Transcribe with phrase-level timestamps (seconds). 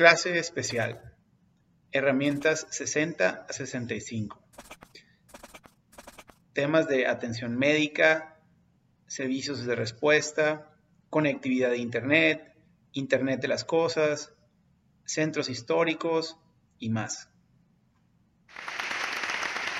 [0.00, 1.12] Clase especial.
[1.92, 4.42] Herramientas 60 a 65.
[6.54, 8.40] Temas de atención médica,
[9.06, 10.70] servicios de respuesta,
[11.10, 12.54] conectividad de Internet,
[12.92, 14.32] Internet de las Cosas,
[15.04, 16.38] centros históricos
[16.78, 17.28] y más.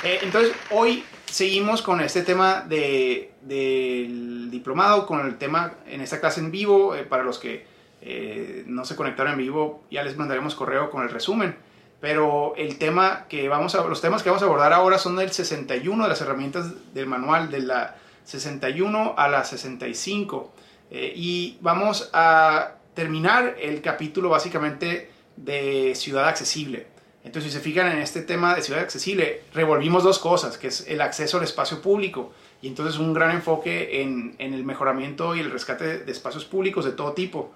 [0.05, 6.21] Eh, entonces, hoy seguimos con este tema de, del diplomado, con el tema en esta
[6.21, 7.70] clase en vivo, eh, para los que
[8.03, 11.57] eh, no se conectaron en vivo, ya les mandaremos correo con el resumen.
[12.01, 15.31] Pero el tema que vamos a, los temas que vamos a abordar ahora son del
[15.31, 20.53] 61 de las herramientas del manual, de la 61 a la 65.
[20.91, 26.87] y vamos a terminar el capítulo básicamente de ciudad accesible.
[27.23, 30.87] Entonces, si se fijan en este tema de ciudad accesible, revolvimos dos cosas, que es
[30.89, 35.51] el acceso al espacio público y entonces un gran enfoque en, el mejoramiento y el
[35.51, 37.53] rescate de espacios públicos de todo tipo.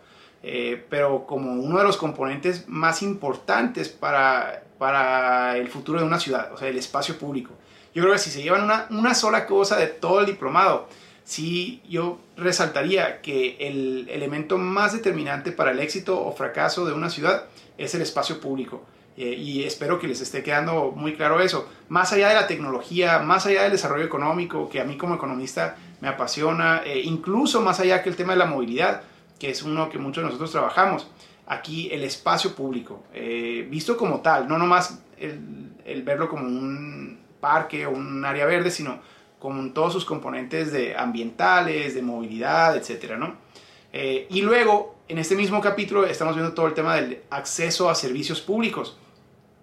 [0.47, 6.20] Eh, pero como uno de los componentes más importantes para, para el futuro de una
[6.20, 7.55] ciudad, o sea, el espacio público.
[7.95, 10.86] Yo creo que si se llevan una, una sola cosa de todo el diplomado,
[11.25, 17.08] sí yo resaltaría que el elemento más determinante para el éxito o fracaso de una
[17.08, 17.45] ciudad
[17.79, 18.83] es el espacio público.
[19.17, 21.69] Eh, y espero que les esté quedando muy claro eso.
[21.89, 25.77] Más allá de la tecnología, más allá del desarrollo económico, que a mí como economista
[26.03, 29.03] me apasiona, eh, incluso más allá que el tema de la movilidad,
[29.38, 31.08] que es uno que muchos de nosotros trabajamos,
[31.46, 37.86] aquí el espacio público, eh, visto como tal, no nomás el, verlo como un parque
[37.86, 39.00] o un área verde, sino
[39.38, 43.42] como todos sus componentes de ambientales, de movilidad, etcétera, ¿no?
[43.92, 48.40] y luego, en este mismo capítulo, estamos viendo todo el tema del acceso a servicios
[48.40, 48.98] públicos.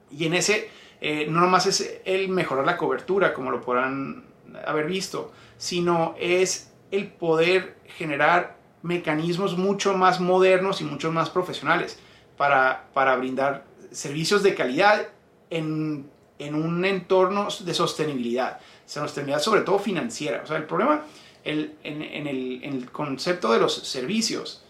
[0.10, 0.70] Y en ese
[1.02, 4.24] eh, no nomás es el mejorar la cobertura, como lo podrán
[4.66, 12.00] haber visto, sino es el poder generar mecanismos mucho más modernos y mucho más profesionales
[12.38, 15.08] para, para brindar servicios de calidad
[15.50, 20.42] en, en, un entorno de sostenibilidad, sostenibilidad sobre todo financiera.
[20.44, 21.04] O sea, el problema
[21.44, 24.64] el, en, en, el, en el concepto de los servicios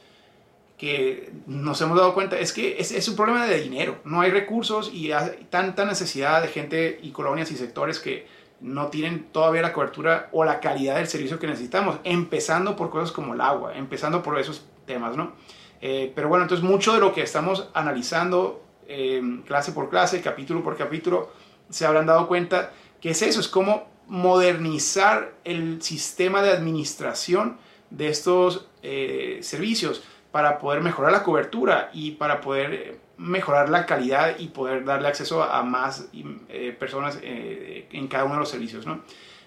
[0.81, 3.99] que nos hemos dado cuenta es que es, un problema de dinero.
[4.03, 8.25] No hay recursos y hay tanta necesidad de gente y colonias y sectores que
[8.61, 13.11] no tienen todavía la cobertura o la calidad del servicio que necesitamos, empezando por cosas
[13.11, 15.33] como el agua, empezando por esos temas, ¿no?
[15.81, 20.63] Eh, pero bueno, entonces mucho de lo que estamos analizando eh, clase por clase, capítulo
[20.63, 21.31] por capítulo,
[21.69, 27.57] se habrán dado cuenta que es eso, es como modernizar el sistema de administración
[27.89, 33.85] de estos eh, servicios para poder mejorar la cobertura y para poder eh, mejorar la
[33.85, 36.05] calidad y poder darle acceso a más
[36.49, 38.85] eh, personas eh, en cada uno de los servicios.
[38.85, 39.01] ¿no?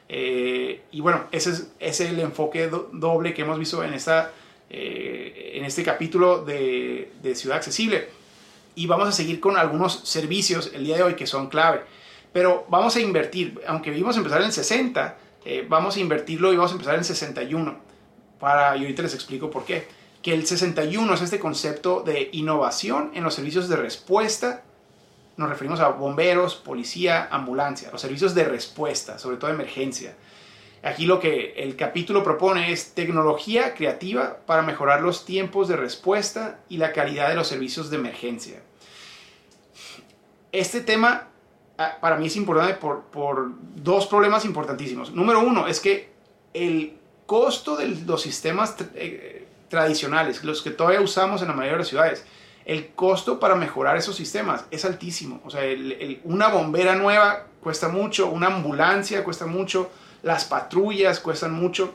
[0.07, 4.33] y bueno, ese es, el enfoque doble que hemos visto en, esta,
[4.69, 8.09] en este capítulo de, de, Ciudad Accesible.
[8.77, 11.81] Y vamos a seguir con algunos servicios el día de hoy que son clave.
[12.33, 15.19] Pero vamos a invertir, aunque vimos empezar en el 60,
[15.69, 17.77] vamos a invertirlo y vamos a empezar en 61.
[18.39, 19.89] Para, y ahorita les explico por qué
[20.25, 24.63] que el 61 es este concepto de innovación en los servicios de respuesta.
[25.37, 30.17] Nos referimos a bomberos, policía, ambulancia, los servicios de respuesta, sobre todo emergencia.
[30.83, 36.59] Aquí lo que el capítulo propone es tecnología creativa para mejorar los tiempos de respuesta
[36.71, 38.63] y la calidad de los servicios de emergencia.
[40.53, 41.29] Este tema
[41.77, 45.13] ah, para mí es importante por, por dos problemas importantísimos.
[45.13, 46.15] Número uno es que
[46.55, 46.97] el
[47.27, 51.89] costo de los sistemas eh, tradicionales, los que todavía usamos en la mayoría de las
[51.89, 52.25] ciudades,
[52.65, 55.41] el costo para mejorar esos sistemas es altísimo.
[55.45, 55.63] O sea,
[56.25, 59.91] una bombera nueva cuesta mucho, una ambulancia cuesta mucho,
[60.23, 61.95] las patrullas cuestan mucho.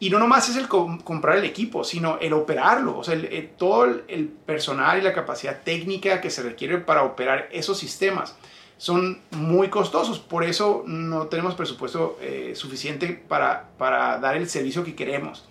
[0.00, 2.98] Y no nomás es el comprar el equipo, sino el operarlo.
[2.98, 3.16] O sea,
[3.56, 8.34] todo el, personal y la capacidad técnica que se requiere para operar esos sistemas
[8.78, 10.18] son muy costosos.
[10.18, 15.44] Por eso no tenemos presupuesto eh, suficiente para, para dar el servicio que queremos.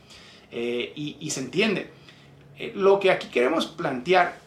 [0.51, 1.89] Eh, y, se entiende.
[2.57, 4.37] Eh, lo que aquí queremos plantear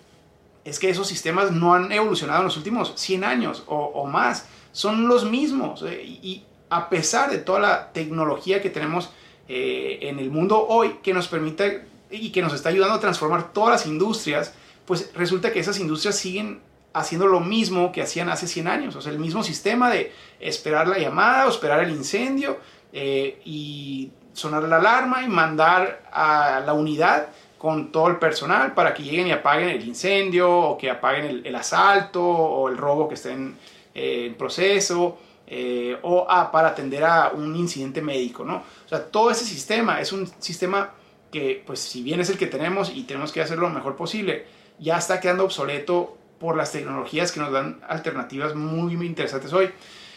[0.65, 5.09] es que esos sistemas no han evolucionado en los últimos 100 años o, más, son
[5.09, 5.83] los mismos.
[5.83, 9.11] Eh, y, a pesar de toda la tecnología que tenemos
[9.47, 13.71] en el mundo hoy, que nos permite y que nos está ayudando a transformar todas
[13.71, 14.55] las industrias,
[14.87, 16.61] pues resulta que esas industrias siguen
[16.95, 20.89] haciendo lo mismo que hacían hace 100 años, o sea, el mismo sistema de esperar
[20.89, 22.59] la llamada o esperar el incendio
[22.93, 29.03] y sonar la alarma y mandar a la unidad con todo el personal para que
[29.03, 33.33] lleguen y apaguen el incendio o que apaguen el, asalto o el robo que esté
[33.33, 33.57] en,
[33.95, 38.57] eh, proceso eh, o para atender a un incidente médico, ¿no?
[38.57, 40.91] O sea, todo ese sistema es un sistema
[41.31, 44.47] que, pues, si bien es el que tenemos y tenemos que hacerlo lo mejor posible,
[44.79, 49.71] ya está quedando obsoleto por las tecnologías que nos dan alternativas muy, muy interesantes hoy.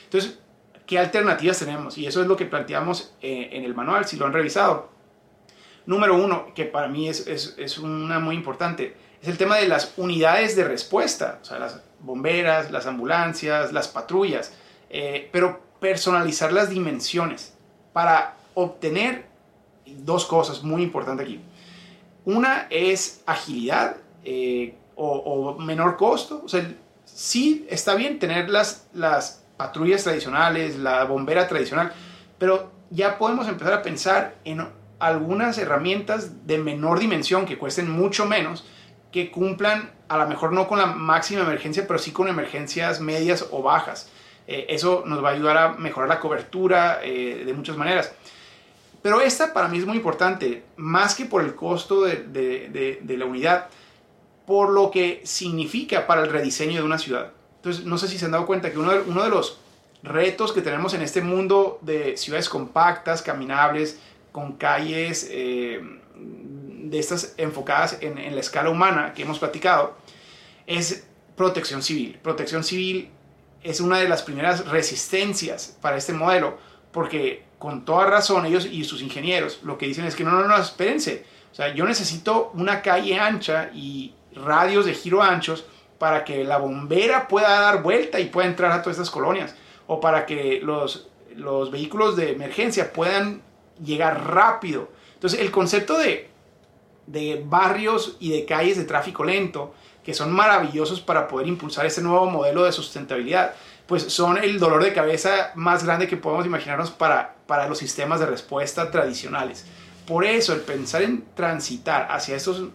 [0.03, 0.39] Entonces,
[0.87, 1.97] ¿qué alternativas tenemos?
[1.97, 4.89] Y eso es lo que planteamos eh, en el manual, si lo han revisado.
[5.85, 9.67] Número uno, que para mí es, es, es, una muy importante, es el tema de
[9.67, 14.53] las unidades de respuesta, o sea, las bomberas, las ambulancias, las patrullas,
[14.89, 17.53] eh, pero personalizar las dimensiones
[17.93, 19.25] para obtener
[19.85, 21.39] dos cosas muy importantes aquí.
[22.25, 26.41] Una es agilidad eh, o, o, menor costo.
[26.43, 26.69] O sea,
[27.05, 31.91] sí está bien tener las, las patrullas tradicionales, la bombera tradicional,
[32.37, 34.65] pero ya podemos empezar a pensar en
[34.99, 38.65] algunas herramientas de menor dimensión que cuesten mucho menos,
[39.11, 43.47] que cumplan a lo mejor no con la máxima emergencia, pero sí con emergencias medias
[43.51, 44.09] o bajas.
[44.47, 48.13] Eh, eso nos va a ayudar a mejorar la cobertura eh, de muchas maneras.
[49.01, 53.67] Pero esta para mí es muy importante, más que por el costo de, la unidad,
[54.45, 57.31] por lo que significa para el rediseño de una ciudad.
[57.67, 59.57] Entonces, no sé si se han dado cuenta que uno de, los
[60.01, 63.99] retos que tenemos en este mundo de ciudades compactas, caminables,
[64.31, 65.81] con calles eh,
[66.15, 69.97] de estas enfocadas en, en, la escala humana que hemos platicado,
[70.65, 71.05] es
[71.35, 72.17] protección civil.
[72.23, 73.09] Protección civil
[73.61, 76.57] es una de las primeras resistencias para este modelo,
[76.93, 80.47] porque con toda razón ellos y sus ingenieros lo que dicen es que no, no,
[80.47, 81.25] no, espérense.
[81.51, 85.65] O sea, yo necesito una calle ancha y radios de giro anchos
[85.97, 89.55] para que la bombera pueda dar vuelta y pueda entrar a todas estas colonias.
[89.87, 93.41] O para que los, los vehículos de emergencia puedan
[93.83, 94.89] llegar rápido.
[95.13, 96.29] Entonces, el concepto de,
[97.07, 99.73] de barrios y de calles de tráfico lento,
[100.03, 103.53] que son maravillosos para poder impulsar este nuevo modelo de sustentabilidad,
[103.87, 108.19] pues son el dolor de cabeza más grande que podemos imaginarnos para, para los sistemas
[108.19, 109.65] de respuesta tradicionales.
[110.05, 112.69] Por eso, el pensar en transitar hacia estos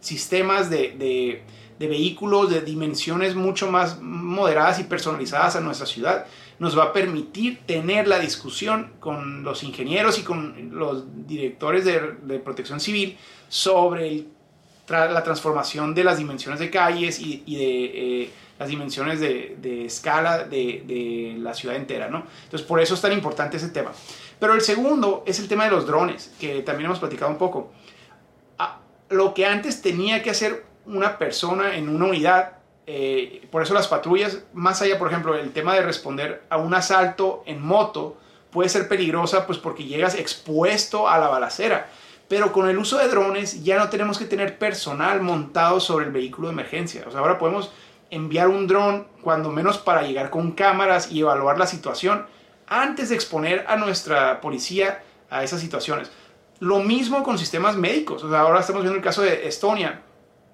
[0.00, 1.42] sistemas de,
[1.78, 6.26] de vehículos de dimensiones mucho más moderadas y personalizadas a nuestra ciudad,
[6.58, 12.38] nos va a permitir tener la discusión con los ingenieros y con los directores de,
[12.40, 13.16] protección civil
[13.48, 14.24] sobre
[14.88, 20.44] la transformación de las dimensiones de calles y, de eh, las dimensiones de, de escala
[20.44, 22.08] de, de, la ciudad entera.
[22.08, 22.24] ¿no?
[22.44, 23.92] Entonces, por eso es tan importante ese tema.
[24.40, 27.70] Pero el segundo es el tema de los drones, que también hemos platicado un poco.
[28.58, 28.80] Ah,
[29.10, 32.58] lo que antes tenía que hacer una persona en una unidad
[32.90, 36.72] eh, por eso las patrullas, más allá, por ejemplo, el tema de responder a un
[36.72, 38.16] asalto en moto,
[38.50, 41.90] puede ser peligrosa pues porque llegas expuesto a la balacera.
[42.28, 46.12] Pero con el uso de drones ya no tenemos que tener personal montado sobre el
[46.12, 47.04] vehículo de emergencia.
[47.06, 47.70] O sea, ahora podemos
[48.10, 52.24] enviar un dron cuando menos para llegar con cámaras y evaluar la situación
[52.66, 56.10] antes de exponer a nuestra policía a esas situaciones.
[56.58, 58.24] Lo mismo con sistemas médicos.
[58.24, 60.00] O sea, ahora estamos viendo el caso de Estonia,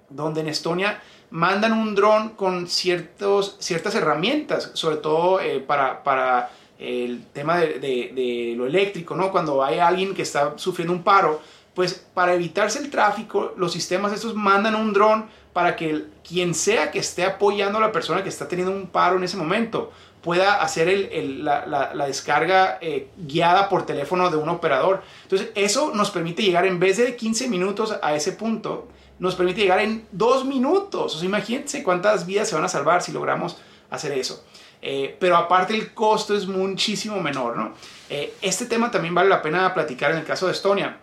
[0.09, 6.49] donde en Estonia mandan un dron con ciertos, ciertas herramientas, sobre todo eh, para, para,
[6.77, 9.31] el tema de, de, lo eléctrico, ¿no?
[9.31, 11.41] Cuando hay alguien que está sufriendo un paro,
[11.73, 16.91] pues para evitarse el tráfico, los sistemas estos mandan un dron para que quien sea
[16.91, 19.91] que esté apoyando a la persona que está teniendo un paro en ese momento
[20.21, 25.03] pueda hacer el, el, la, la, la, descarga eh, guiada por teléfono de un operador.
[25.21, 28.87] Entonces, eso nos permite llegar en vez de 15 minutos a ese punto,
[29.19, 31.15] nos permite llegar en dos minutos.
[31.15, 33.57] O sea, imagínense cuántas vidas se van a salvar si logramos
[33.89, 34.43] hacer eso.
[34.81, 37.73] Eh, pero aparte el costo es muchísimo menor, ¿no?
[38.09, 40.99] Eh, este tema también vale la pena platicar en el caso de Estonia,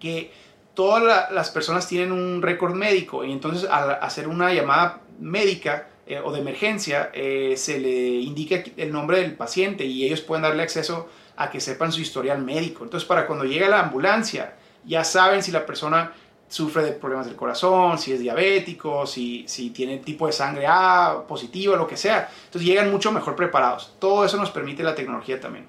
[0.00, 0.32] que
[0.74, 5.88] todas la, las personas tienen un récord médico y entonces al hacer una llamada médica
[6.06, 10.62] eh, o de emergencia se le indica el nombre del paciente y ellos pueden darle
[10.64, 12.82] acceso a que sepan su historial médico.
[12.82, 16.12] Entonces para cuando llega la ambulancia ya saben si la persona
[16.48, 21.24] sufre de problemas del corazón, si es diabético, si, si tiene tipo de sangre A
[21.26, 22.30] positivo, lo que sea.
[22.44, 23.94] Entonces llegan mucho mejor preparados.
[23.98, 25.66] Todo eso nos permite la tecnología también.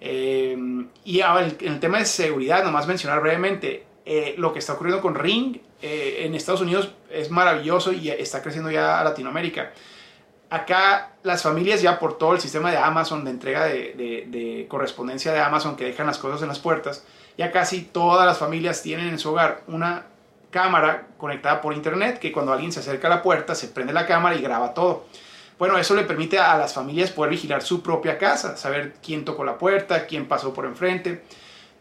[0.00, 0.56] Eh,
[1.04, 5.00] y ahora, en el tema de seguridad, nomás mencionar brevemente, eh, lo que está ocurriendo
[5.00, 9.72] con Ring eh, en Estados Unidos es maravilloso y está creciendo ya a Latinoamérica.
[10.50, 14.66] Acá las familias ya por todo el sistema de Amazon, de entrega de, de, de
[14.68, 18.82] correspondencia de Amazon que dejan las cosas en las puertas, ya casi todas las familias
[18.82, 20.04] tienen en su hogar una
[20.50, 24.06] cámara conectada por internet que cuando alguien se acerca a la puerta se prende la
[24.06, 25.06] cámara y graba todo.
[25.58, 29.44] Bueno, eso le permite a las familias poder vigilar su propia casa, saber quién tocó
[29.44, 31.22] la puerta, quién pasó por enfrente.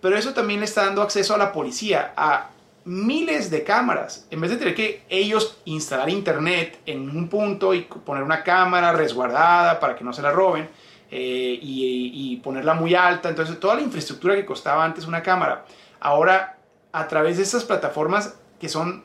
[0.01, 2.50] Pero eso también le está dando acceso a la policía a
[2.86, 4.27] miles de cámaras.
[4.31, 8.93] En vez de tener que ellos instalar internet en un punto y poner una cámara
[8.93, 10.70] resguardada para que no se la roben,
[11.12, 13.30] eh, y, y, ponerla muy alta.
[13.30, 15.65] Entonces, toda la infraestructura que costaba antes una cámara,
[16.00, 16.58] ahora
[16.94, 19.03] a través de estas plataformas que son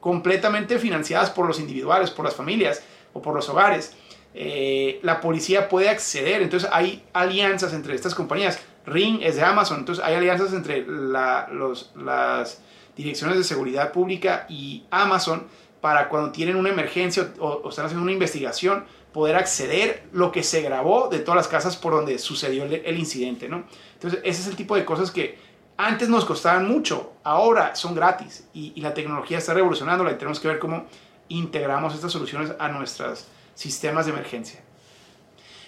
[0.00, 3.94] completamente financiadas por los individuales, por las familias o por los hogares.
[4.32, 8.60] Eh, la policía puede acceder, entonces hay alianzas entre estas compañías.
[8.86, 12.62] Ring es de Amazon, entonces hay alianzas entre las
[12.96, 15.46] direcciones de seguridad pública y Amazon
[15.80, 20.62] para cuando tienen una emergencia o, están haciendo una investigación, poder acceder lo que se
[20.62, 23.64] grabó de todas las casas por donde sucedió el, incidente, ¿no?
[23.94, 25.38] Entonces, ese es el tipo de cosas que
[25.76, 30.48] antes nos costaban mucho, ahora son gratis y, la tecnología está revolucionando y tenemos que
[30.48, 30.86] ver cómo
[31.28, 34.60] integramos estas soluciones a nuestros sistemas de emergencia.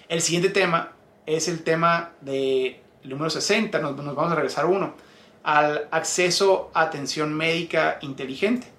[0.09, 0.93] El siguiente tema
[1.27, 4.95] es el tema de número 60, nos, nos vamos a regresar uno,
[5.43, 8.72] al acceso a atención médica inteligente.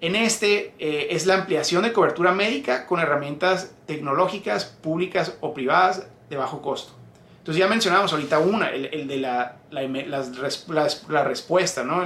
[0.00, 6.06] En este eh, es la ampliación de cobertura médica con herramientas tecnológicas, públicas o privadas
[6.30, 6.92] de bajo costo.
[7.38, 12.04] Entonces ya mencionamos ahorita una, el, de la, la, respuesta, ¿no?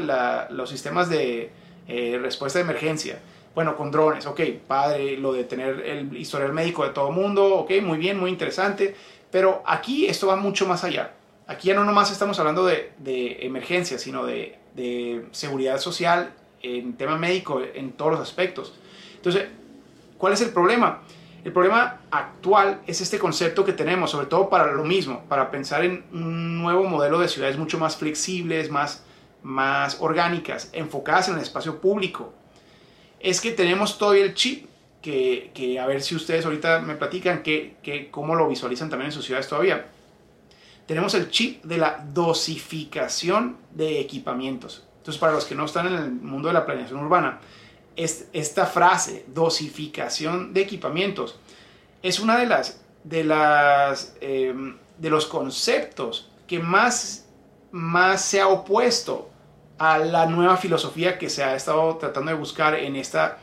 [0.51, 1.51] los sistemas de
[1.89, 3.19] eh, respuesta de emergencia.
[3.55, 7.57] Bueno, con drones, ok, padre, lo de tener el historial médico de todo el mundo,
[7.57, 8.95] ok, muy bien, muy interesante.
[9.31, 11.11] Pero aquí esto va mucho más allá.
[11.47, 16.95] Aquí ya no nomás estamos hablando de, de emergencia, sino de, de seguridad social en
[16.95, 18.75] tema médico, en todos los aspectos.
[19.17, 19.49] Entonces,
[20.19, 21.03] ¿cuál es el problema?
[21.45, 25.85] El problema actual es este concepto que tenemos, sobre todo para lo mismo, para pensar
[25.85, 29.03] en un nuevo modelo de ciudades mucho más flexibles, más,
[29.43, 32.33] más orgánicas, enfocadas en el espacio público.
[33.19, 34.67] Es que tenemos todavía el chip,
[35.01, 39.07] que, que a ver si ustedes ahorita me platican que, que cómo lo visualizan también
[39.07, 39.87] en sus ciudades todavía.
[40.87, 44.85] Tenemos el chip de la dosificación de equipamientos.
[45.03, 47.41] Entonces, para los que no están en el mundo de la planeación urbana,
[47.97, 51.41] esta frase, dosificación de equipamientos,
[52.05, 57.27] es una de las, em, de los conceptos que más,
[57.73, 59.29] más se ha opuesto
[59.77, 63.39] a la nueva filosofía que se ha estado tratando de buscar en esta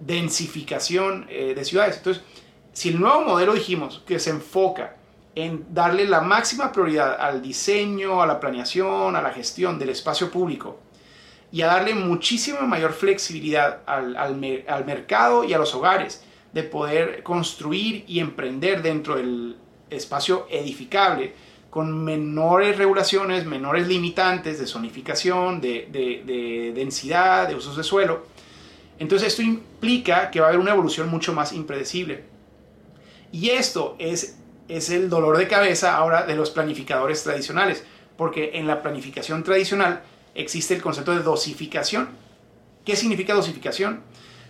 [0.00, 1.98] densificación eh, de ciudades.
[1.98, 2.24] Entonces,
[2.72, 4.96] si el nuevo modelo dijimos que se enfoca
[5.36, 10.28] en darle la máxima prioridad al diseño, a la planeación, a la gestión del espacio
[10.28, 10.80] público,
[11.54, 17.22] y a darle muchísima mayor flexibilidad al, al, mercado y a los hogares de poder
[17.22, 19.56] construir y emprender dentro del
[19.88, 21.32] espacio edificable
[21.70, 28.26] con menores regulaciones, menores limitantes de zonificación, de, de, de, densidad, de usos de suelo.
[28.98, 32.24] Entonces esto implica que va a haber una evolución mucho más impredecible.
[33.30, 37.84] Y esto es, es el dolor de cabeza ahora de los planificadores tradicionales,
[38.16, 40.02] porque en la planificación tradicional
[40.34, 42.08] existe el concepto de dosificación.
[42.84, 44.02] ¿Qué significa dosificación?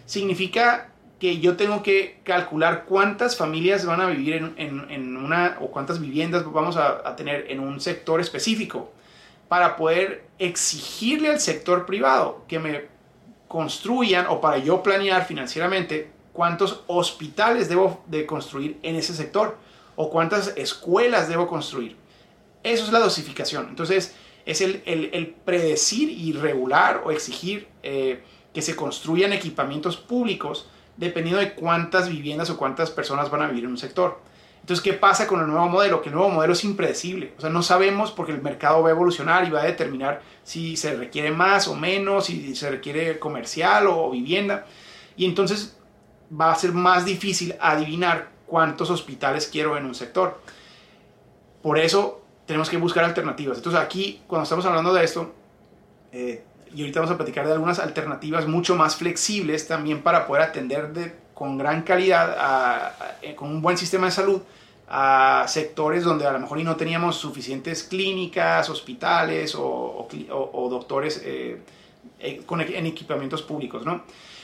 [0.06, 6.00] Significa que yo tengo que calcular cuántas familias van a vivir en, una o cuántas
[6.00, 8.92] viviendas vamos a, tener en un sector específico
[9.48, 12.84] para poder exigirle al sector privado que me
[13.48, 19.56] construyan o para yo planear financieramente cuántos hospitales debo de construir en ese sector
[19.96, 21.96] o cuántas escuelas debo construir.
[22.64, 23.68] Eso es la dosificación.
[23.68, 24.14] Entonces,
[24.46, 28.22] es el, predecir y regular o exigir eh,
[28.52, 33.64] que se construyan equipamientos públicos dependiendo de cuántas viviendas o cuántas personas van a vivir
[33.64, 34.20] en un sector.
[34.60, 36.00] Entonces, ¿qué pasa con el nuevo modelo?
[36.00, 37.34] Que el nuevo modelo es impredecible.
[37.36, 40.76] O sea, no sabemos porque el mercado va a evolucionar y va a determinar si
[40.76, 44.64] se requiere más o menos, si se requiere comercial o vivienda.
[45.16, 45.76] Y entonces
[46.32, 50.40] va a ser más difícil adivinar cuántos hospitales quiero en un sector.
[51.60, 53.58] Por eso tenemos que buscar alternativas.
[53.58, 55.32] Entonces aquí, cuando estamos hablando de esto,
[56.12, 56.42] eh,
[56.74, 60.92] y ahorita vamos a platicar de algunas alternativas mucho más flexibles también para poder atender
[60.92, 64.42] de, con gran calidad, eh, con un buen sistema de salud,
[64.88, 70.06] a sectores donde a lo mejor y no teníamos suficientes clínicas, hospitales o,
[70.70, 71.60] doctores eh,
[72.44, 74.02] con, en equipamientos públicos, ¿no?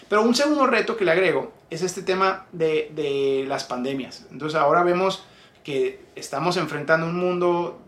[0.08, 4.26] Pero un segundo reto que le agrego es este tema de, de las pandemias.
[4.32, 5.22] Entonces ahora vemos
[5.62, 7.78] que estamos enfrentando un mundo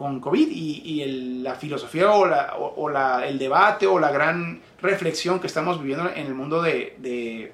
[0.00, 5.78] con COVID y, la filosofía o, la, el debate o la gran reflexión que estamos
[5.78, 7.52] viviendo en el mundo de,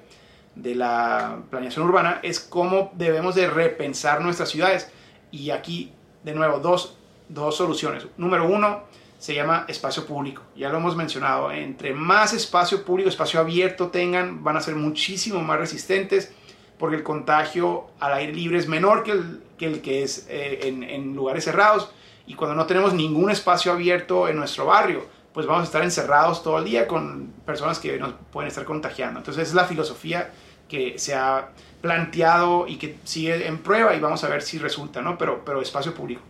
[0.55, 4.89] la planeación urbana es cómo debemos de repensar nuestras ciudades.
[5.29, 5.91] Y aquí,
[6.23, 6.95] de nuevo, dos,
[7.27, 8.07] dos soluciones.
[8.15, 8.83] Número uno,
[9.19, 10.41] se llama espacio público.
[10.55, 11.51] Ya lo hemos mencionado.
[11.51, 16.31] Entre más espacio público, espacio abierto tengan, van a ser muchísimo más resistentes
[16.79, 21.13] porque el contagio al aire libre es menor que el que, el es eh, en,
[21.13, 21.91] lugares cerrados
[22.27, 26.43] y cuando no tenemos ningún espacio abierto en nuestro barrio, pues vamos a estar encerrados
[26.43, 29.19] todo el día con personas que nos pueden estar contagiando.
[29.19, 30.31] Entonces es la filosofía
[30.67, 31.49] que se ha
[31.81, 35.17] planteado y que sigue en prueba y vamos a ver si resulta, ¿no?
[35.17, 36.21] Pero, pero espacio público.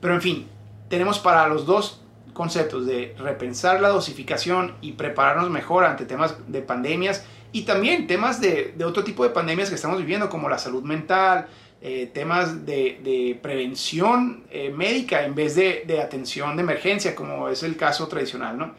[0.00, 0.48] Pero en fin,
[0.88, 2.00] tenemos para los dos
[2.32, 8.40] conceptos de repensar la dosificación y prepararnos mejor ante temas de pandemias y también temas
[8.40, 11.46] de, otro tipo de pandemias que estamos viviendo, como la salud mental,
[11.84, 17.76] eh, temas de, prevención eh, médica en vez de, atención de emergencia, como es el
[17.76, 18.74] caso tradicional, ¿no?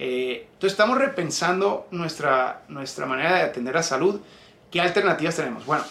[0.00, 4.20] Eh, entonces estamos repensando nuestra, nuestra manera de atender la salud.
[4.68, 5.64] ¿Qué alternativas tenemos?
[5.64, 5.84] Bueno,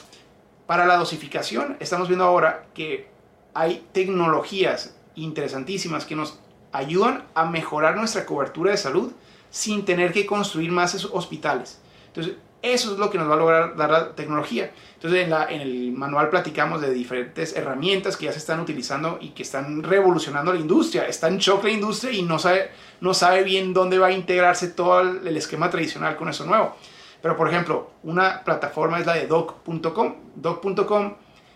[0.66, 3.08] para la dosificación estamos viendo ahora que
[3.54, 6.40] hay tecnologías interesantísimas que nos
[6.74, 9.14] ayudan a mejorar nuestra cobertura de salud
[9.50, 11.80] sin tener que construir más hospitales.
[12.08, 14.72] Entonces, eso es lo que nos va a lograr dar la tecnología.
[14.96, 19.18] Entonces, en, la, en, el manual platicamos de diferentes herramientas que ya se están utilizando
[19.22, 21.08] y que están revolucionando la industria.
[21.08, 24.68] Está en shock la industria y no sabe, no sabe bien dónde va a integrarse
[24.68, 26.76] todo el, esquema tradicional con eso nuevo.
[27.22, 30.16] Pero, por ejemplo, una plataforma es la de doc.com.
[30.36, 31.14] Doc.com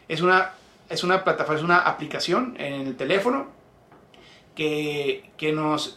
[0.08, 0.52] es una,
[0.90, 3.63] es una plataforma, es una aplicación en el teléfono
[4.56, 5.32] que,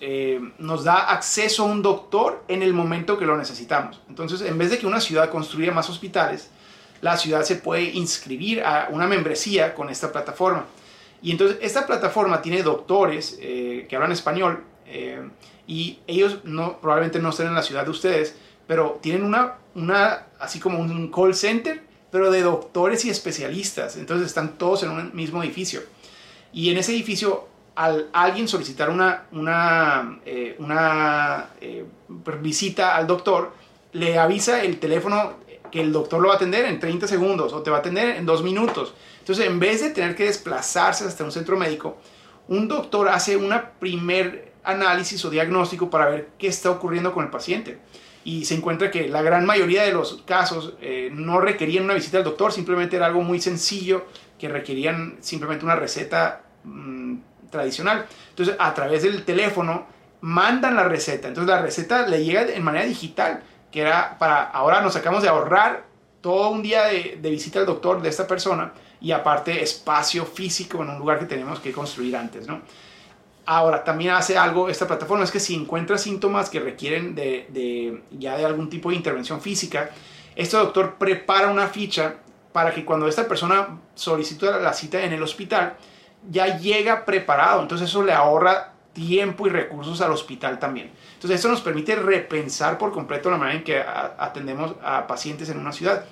[0.01, 4.01] eh, nos da acceso a un doctor en el momento que lo necesitamos.
[4.09, 6.51] Entonces, en vez de que una ciudad construya más hospitales,
[7.03, 10.65] la ciudad se puede inscribir a una membresía con esta plataforma.
[11.23, 15.29] Y entonces esta plataforma tiene doctores eh, que hablan español eh,
[15.67, 16.39] y ellos
[16.81, 18.37] probablemente no estén en la ciudad de ustedes,
[18.67, 23.97] pero tienen una, así como un call center, pero de doctores y especialistas.
[23.97, 25.83] Entonces están todos en un mismo edificio.
[26.53, 31.85] Y en ese edificio al alguien solicitar una, una, eh, una eh,
[32.41, 33.53] visita al doctor,
[33.93, 35.35] le avisa el teléfono
[35.71, 38.17] que el doctor lo va a atender en 30 segundos o te va a atender
[38.17, 38.95] en 2 minutos.
[39.21, 41.99] Entonces, en vez de tener que desplazarse hasta un centro médico,
[42.49, 47.31] un doctor hace un primer análisis o diagnóstico para ver qué está ocurriendo con el
[47.31, 47.79] paciente.
[48.25, 52.19] Y se encuentra que la gran mayoría de los casos eh, no requerían una visita
[52.19, 54.07] al doctor, simplemente era algo muy sencillo
[54.39, 57.17] que requerían simplemente una receta mm,
[57.51, 58.07] tradicional.
[58.31, 59.87] Entonces, a través del teléfono
[60.21, 61.29] mandan la receta.
[61.29, 65.29] Entonces, la receta le llega en manera digital, que era para, ahora nos sacamos de
[65.29, 65.85] ahorrar
[66.21, 70.91] todo un día de, visita al doctor de esta persona y aparte espacio físico en
[70.91, 72.63] un lugar que tenemos que construir antes, ¿no?
[73.49, 78.37] Ahora, también hace algo esta plataforma, es que si encuentra síntomas que requieren de, ya
[78.37, 79.91] de algún tipo de intervención física,
[80.35, 82.17] este doctor prepara una ficha
[82.53, 85.77] para que cuando esta persona solicita la cita en el hospital,
[86.31, 90.91] ya llega preparado, entonces eso le ahorra tiempo y recursos al hospital también.
[91.15, 95.59] Entonces eso nos permite repensar por completo la manera en que atendemos a pacientes en
[95.59, 96.05] una ciudad.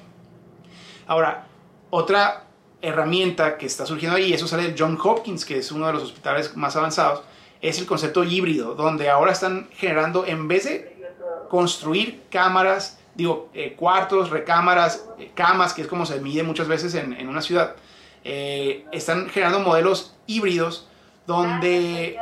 [1.06, 1.46] Ahora,
[1.90, 2.44] otra
[2.82, 6.02] herramienta que está surgiendo ahí, eso sale del John Hopkins, que es uno de los
[6.02, 7.22] hospitales más avanzados,
[7.62, 10.94] es el concepto híbrido, donde ahora están generando, en vez de
[11.48, 16.94] construir cámaras, digo, eh, cuartos, recámaras, eh, camas, que es como se mide muchas veces
[16.94, 17.76] en una ciudad,
[18.24, 20.88] eh, están generando modelos híbridos
[21.26, 22.18] donde...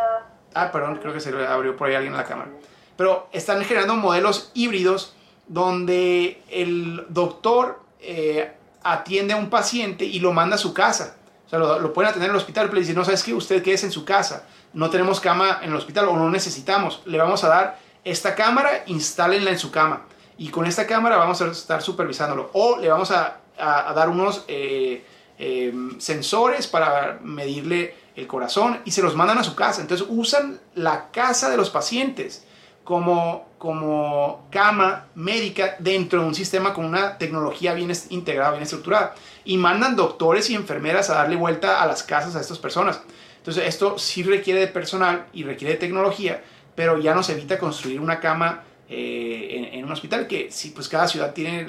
[0.55, 2.51] Ah, perdón, creo que se abrió por ahí alguien en la cámara.
[2.97, 5.15] Pero están generando modelos híbridos
[5.49, 11.17] donde el doctor eh, atiende a un paciente y lo manda a su casa.
[11.47, 13.63] O sea, lo, pueden atender en el hospital, pero le dicen, no, sabes que usted
[13.63, 14.47] quede en su casa.
[14.73, 17.03] No tenemos cama en el hospital o no necesitamos.
[17.05, 20.03] Le vamos a dar esta cámara, instálenla en su cama.
[20.39, 22.51] Y con esta cámara vamos a estar supervisándolo.
[22.55, 24.45] O le vamos a, dar unos...
[24.49, 25.05] Eh,
[25.45, 29.81] Em, sensores para medirle el corazón y se los mandan a su casa.
[29.81, 32.45] Entonces usan la casa de los pacientes
[32.85, 39.17] como, como cama médica dentro de un sistema con una tecnología bien integrada, bien estructurada.
[39.45, 43.01] Y mandan doctores y enfermeras a darle vuelta a las casas a estas personas.
[43.39, 46.41] Entonces esto sí requiere de personal y requiere de tecnología,
[46.77, 48.63] pero ya nos evita construir una cama
[48.95, 51.67] eh, en, un hospital que sí, pues cada ciudad tiene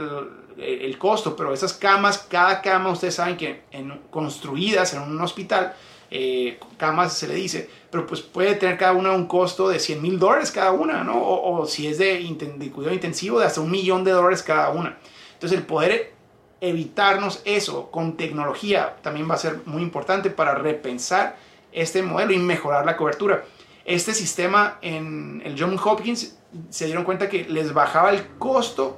[0.58, 5.74] el costo, pero esas camas, cada cama, ustedes saben que en, construidas en un hospital,
[6.12, 10.02] eh, camas se le dice, pero pues puede tener cada una un costo de 100
[10.02, 11.16] mil dólares cada una, ¿no?
[11.18, 12.20] O, si es de,
[12.58, 14.98] de, cuidado intensivo, de hasta un millón de dólares cada una.
[15.34, 16.12] Entonces el poder
[16.60, 21.38] evitarnos eso con tecnología también va a ser muy importante para repensar
[21.72, 23.46] este modelo y mejorar la cobertura.
[23.86, 26.38] Este sistema en el John Hopkins
[26.70, 28.98] se dieron cuenta que les bajaba el costo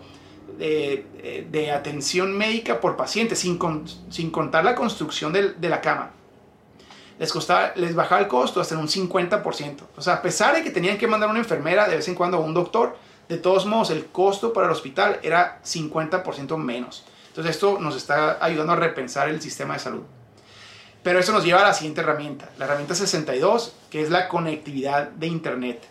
[0.58, 3.60] de, atención médica por paciente, sin,
[4.10, 6.12] sin contar la construcción de, la cama.
[7.20, 9.78] Les, costaba, les bajaba el costo hasta en un 50%.
[9.96, 12.38] O sea, a pesar de que tenían que mandar una enfermera de vez en cuando
[12.38, 12.98] a un doctor,
[13.30, 17.06] de todos modos el costo para el hospital era 50% menos.
[17.30, 20.04] Entonces esto nos está ayudando a repensar el sistema de salud.
[21.04, 25.10] Pero eso nos lleva a la siguiente herramienta, la herramienta 62, que es la conectividad
[25.10, 25.86] de Internet.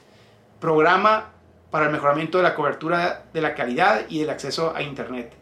[0.59, 1.34] Programa
[1.75, 5.33] para el mejoramiento de la cobertura de la calidad y del acceso a Internet.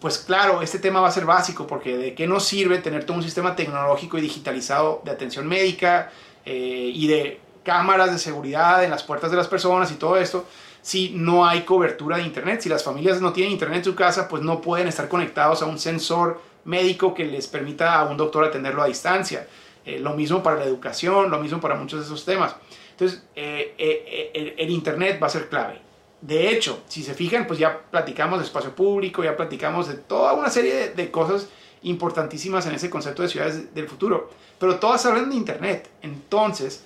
[0.00, 3.18] Pues claro, este tema va a ser básico porque de qué nos sirve tener todo
[3.18, 6.10] un sistema tecnológico y digitalizado de atención médica
[6.44, 10.44] eh, y de cámaras de seguridad en las puertas de las personas y todo esto
[10.82, 12.62] si no hay cobertura de Internet.
[12.62, 15.66] Si las familias no tienen Internet en su casa, pues no pueden estar conectados a
[15.66, 19.46] un sensor médico que les permita a un doctor atenderlo a distancia.
[19.86, 22.56] Eh, lo mismo para la educación, lo mismo para muchos de esos temas.
[23.00, 25.80] Entonces, eh, eh, el, Internet va a ser clave.
[26.20, 30.34] De hecho, si se fijan, pues ya platicamos de espacio público, ya platicamos de toda
[30.34, 31.48] una serie de, cosas
[31.82, 34.28] importantísimas en ese concepto de ciudades del futuro.
[34.58, 35.88] Pero todas hablan de Internet.
[36.02, 36.84] Entonces,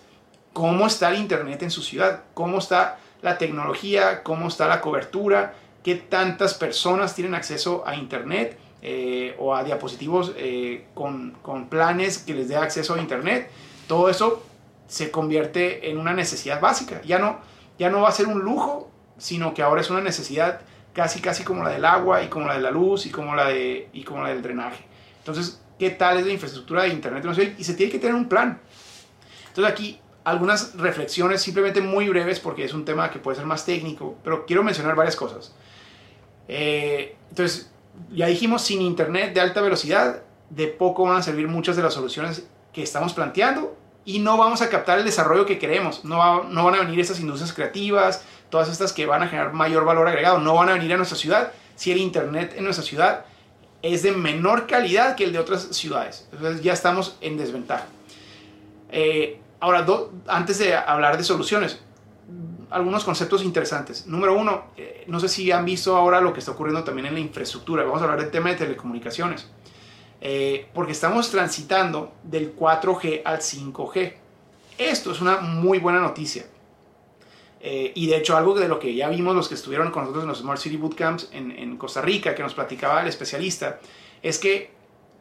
[0.52, 2.22] ¿cómo está el Internet en su ciudad?
[2.32, 4.22] ¿Cómo está la tecnología?
[4.22, 5.54] ¿Cómo está la cobertura?
[5.82, 8.56] ¿Qué tantas personas tienen acceso a Internet?
[8.86, 11.32] Eh, o a diapositivos eh, con,
[11.70, 13.50] planes que les dé acceso a Internet.
[13.88, 14.42] Todo eso
[14.86, 17.00] se convierte en una necesidad básica.
[17.02, 17.40] Ya no,
[17.78, 20.60] ya no va a ser un lujo, sino que ahora es una necesidad
[20.92, 23.48] casi casi como la del agua y como la de la luz y como la,
[23.48, 24.84] de, y como la del drenaje.
[25.18, 27.24] Entonces, ¿qué tal es la infraestructura de Internet?
[27.58, 28.60] Y se tiene que tener un plan.
[29.48, 33.66] Entonces aquí algunas reflexiones simplemente muy breves porque es un tema que puede ser más
[33.66, 35.54] técnico, pero quiero mencionar varias cosas.
[36.48, 37.70] Eh, entonces,
[38.12, 41.94] ya dijimos, sin Internet de alta velocidad, de poco van a servir muchas de las
[41.94, 46.04] soluciones que estamos planteando y no vamos a captar el desarrollo que queremos.
[46.04, 49.84] No, no van a venir esas industrias creativas, todas estas que van a generar mayor
[49.84, 53.24] valor agregado, no van a venir a nuestra ciudad si el Internet en nuestra ciudad
[53.82, 56.28] es de menor calidad que el de otras ciudades.
[56.32, 57.86] Entonces ya estamos en desventaja.
[58.90, 59.84] Eh, ahora,
[60.26, 61.80] antes de hablar de soluciones,
[62.70, 64.06] algunos conceptos interesantes.
[64.06, 67.14] Número uno, eh, no sé si han visto ahora lo que está ocurriendo también en
[67.14, 67.84] la infraestructura.
[67.84, 69.48] Vamos a hablar del tema de telecomunicaciones.
[70.26, 74.14] Eh, porque estamos transitando del 4G al 5G.
[74.78, 76.46] Esto es una muy buena noticia.
[77.60, 80.24] Eh, y de hecho, algo de lo que ya vimos los que estuvieron con nosotros
[80.24, 83.80] en los Smart City Bootcamps en, en Costa Rica, que nos platicaba el especialista,
[84.22, 84.70] es que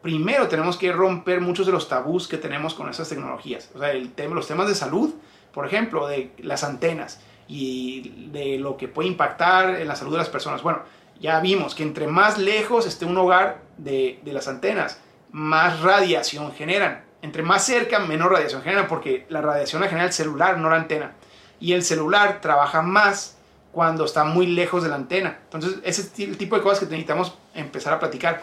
[0.02, 3.72] primero tenemos que romper muchos de los tabús que tenemos con esas tecnologías.
[3.76, 5.14] O sea, el los temas de salud,
[5.54, 10.20] por ejemplo, de las antenas y de lo que puede impactar en la salud de
[10.20, 10.64] las personas.
[10.64, 10.80] Bueno,
[11.20, 15.00] ya vimos que entre más lejos esté un hogar de, las antenas,
[15.32, 17.04] más radiación generan.
[17.22, 20.76] Entre más cerca, menos radiación generan, porque la radiación la genera el celular, no la
[20.76, 21.14] antena.
[21.60, 23.38] Y el celular trabaja más
[23.72, 25.40] cuando está muy lejos de la antena.
[25.46, 28.42] Entonces, ese es el tipo de cosas que necesitamos empezar a platicar.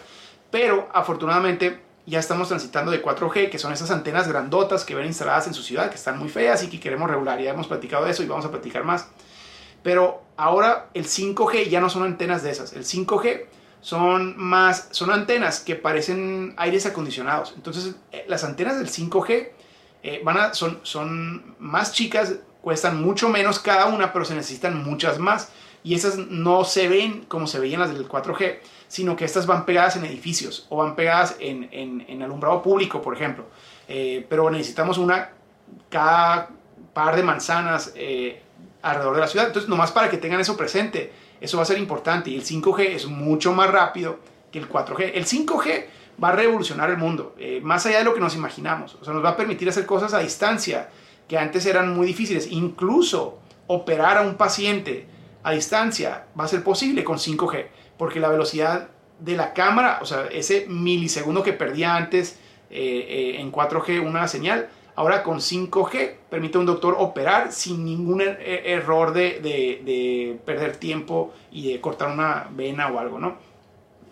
[0.50, 5.46] Pero afortunadamente ya estamos transitando de 4G, que son esas antenas grandotas que ven instaladas
[5.46, 7.40] en su ciudad, que están muy feas y que queremos regular.
[7.40, 9.09] Ya hemos platicado de eso y vamos a platicar más.
[9.83, 12.73] Pero ahora el 5G ya no son antenas de esas.
[12.73, 13.47] El 5G
[13.81, 17.55] son más, son antenas que parecen aires acondicionados.
[17.57, 19.49] Entonces, eh, las antenas del 5G
[20.03, 24.83] eh, van a, son, son más chicas, cuestan mucho menos cada una, pero se necesitan
[24.83, 25.51] muchas más.
[25.83, 28.59] Y esas no se ven como se veían las del 4G
[28.90, 33.14] sino que estas van pegadas en edificios o van pegadas en, en, alumbrado público, por
[33.14, 33.45] ejemplo.
[33.87, 35.31] Eh, pero necesitamos una
[35.88, 36.49] cada
[36.93, 37.95] par de manzanas
[38.83, 39.47] alrededor de la ciudad.
[39.47, 42.31] Entonces, nomás para que tengan eso presente, eso va a ser importante.
[42.31, 44.19] Y el 5G es mucho más rápido
[44.51, 45.12] que el 4G.
[45.14, 45.85] El 5G
[46.23, 48.97] va a revolucionar el mundo, eh, más allá de lo que nos imaginamos.
[49.01, 50.90] O sea, nos va a permitir hacer cosas a distancia
[51.29, 52.49] que antes eran muy difíciles.
[52.51, 55.07] Incluso operar a un paciente
[55.43, 57.66] a distancia va a ser posible con 5G
[58.01, 58.88] porque la velocidad
[59.19, 62.38] de la cámara, o sea, ese milisegundo que perdía antes
[62.71, 67.85] eh, eh, en 4G una señal, ahora con 5G permite a un doctor operar sin
[67.85, 73.18] ningún er, er, error de, de, perder tiempo y de cortar una vena o algo,
[73.18, 73.37] ¿no?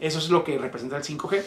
[0.01, 1.43] Eso es lo que representa el 5G.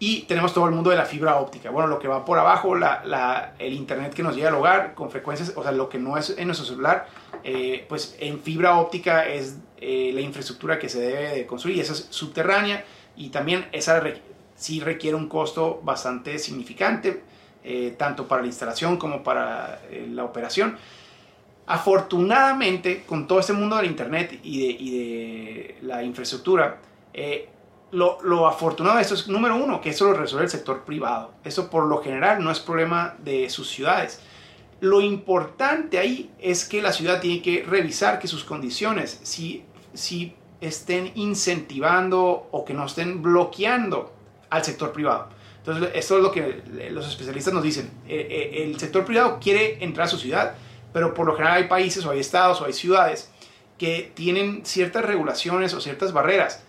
[0.00, 1.70] Y tenemos todo el mundo de la fibra óptica.
[1.70, 5.52] Bueno, lo que va por abajo, el internet que nos llega al hogar con frecuencias,
[5.56, 7.08] o sea, lo que no es en nuestro celular,
[7.42, 11.94] eh, pues en fibra óptica es eh, la infraestructura que se debe de construir, esa
[11.94, 12.84] es subterránea
[13.16, 14.00] y también esa
[14.54, 17.22] sí requiere un costo bastante significante,
[17.70, 20.76] eh, tanto para la instalación como para la operación.
[21.66, 26.80] Afortunadamente, con todo este mundo del Internet y de, la infraestructura,
[27.90, 31.32] lo, afortunado de esto es, número uno, que eso lo resuelve el sector privado.
[31.44, 34.20] Eso por lo general no es problema de sus ciudades.
[34.80, 40.34] Lo importante ahí es que la ciudad tiene que revisar que sus condiciones, si, si
[40.60, 44.12] estén incentivando o que no estén bloqueando
[44.50, 45.28] al sector privado.
[45.68, 47.90] Entonces, esto es lo que los especialistas nos dicen.
[48.08, 50.54] Eh, eh, el sector privado quiere entrar a su ciudad,
[50.94, 53.30] pero por lo general hay países o hay estados o hay ciudades
[53.76, 56.62] que tienen ciertas regulaciones o ciertas barreras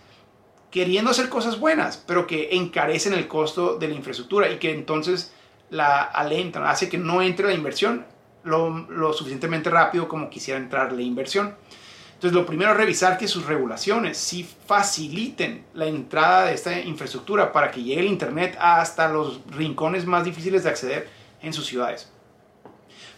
[0.70, 5.32] queriendo hacer cosas buenas, pero que encarecen el costo de la infraestructura y que entonces
[5.70, 8.06] la alentan, hace que no entre la inversión
[8.44, 11.56] lo, suficientemente rápido como quisiera entrar la inversión.
[12.20, 17.50] Entonces, lo primero es revisar que sus regulaciones sí faciliten la entrada de esta infraestructura
[17.50, 21.08] para que llegue el Internet hasta los rincones más difíciles de acceder
[21.40, 22.12] en sus ciudades.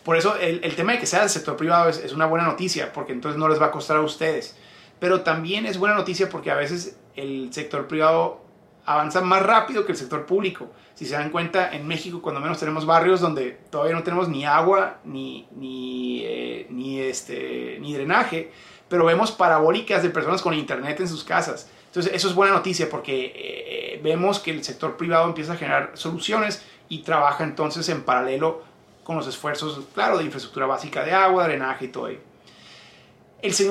[0.04, 2.92] Por eso el, el tema de que sea del sector privado es, una buena noticia,
[2.92, 4.56] porque entonces no les va a costar a ustedes.
[5.00, 8.40] Pero también es buena noticia porque a veces el sector privado
[8.84, 10.70] avanza más rápido que el sector público.
[10.94, 14.44] Si se dan cuenta, en México cuando menos tenemos barrios donde todavía no tenemos ni
[14.44, 18.52] agua ni, ni, eh, ni, este, ni drenaje,
[18.92, 21.66] pero vemos parabólicas de personas con internet en sus casas.
[21.86, 25.92] Entonces eso es buena noticia porque eh, vemos que el sector privado empieza a generar
[25.94, 28.62] soluciones y trabaja entonces en paralelo
[29.02, 32.20] con los esfuerzos, claro, de infraestructura básica de agua, drenaje y todo ello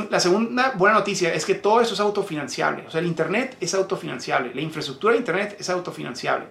[0.09, 2.87] la segunda buena noticia es que todo eso es autofinanciable.
[2.87, 6.47] O sea, el Internet es autofinanciable, la infraestructura de Internet es autofinanciable.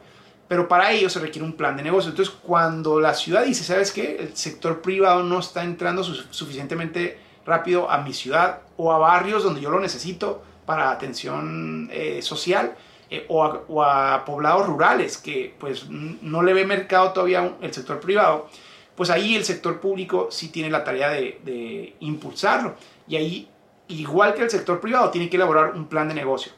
[0.49, 2.11] Pero para ello se requiere un plan de negocio.
[2.11, 4.17] Entonces, cuando la ciudad dice, ¿sabes qué?
[4.21, 9.61] El sector privado no está entrando suficientemente rápido a mi ciudad o a barrios donde
[9.61, 12.75] yo lo necesito para atención eh, social
[13.11, 18.49] eh, o, a, poblados rurales que pues no le ve mercado todavía el sector privado,
[18.95, 22.77] pues ahí el sector público sí tiene la tarea de, de impulsarlo.
[23.09, 23.49] Y ahí,
[23.89, 26.53] igual que el sector privado, tiene que elaborar un plan de negocio.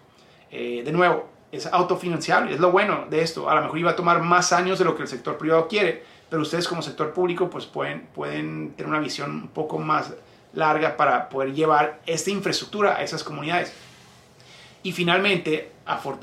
[0.50, 3.48] Eh, de nuevo, es autofinanciable, es lo bueno de esto.
[3.48, 6.02] A lo mejor iba a tomar más años de lo que el sector privado quiere,
[6.28, 10.12] pero ustedes como sector público pues pueden, pueden tener una visión un poco más
[10.54, 13.72] larga para poder llevar esta infraestructura a esas comunidades.
[14.82, 15.72] Y finalmente,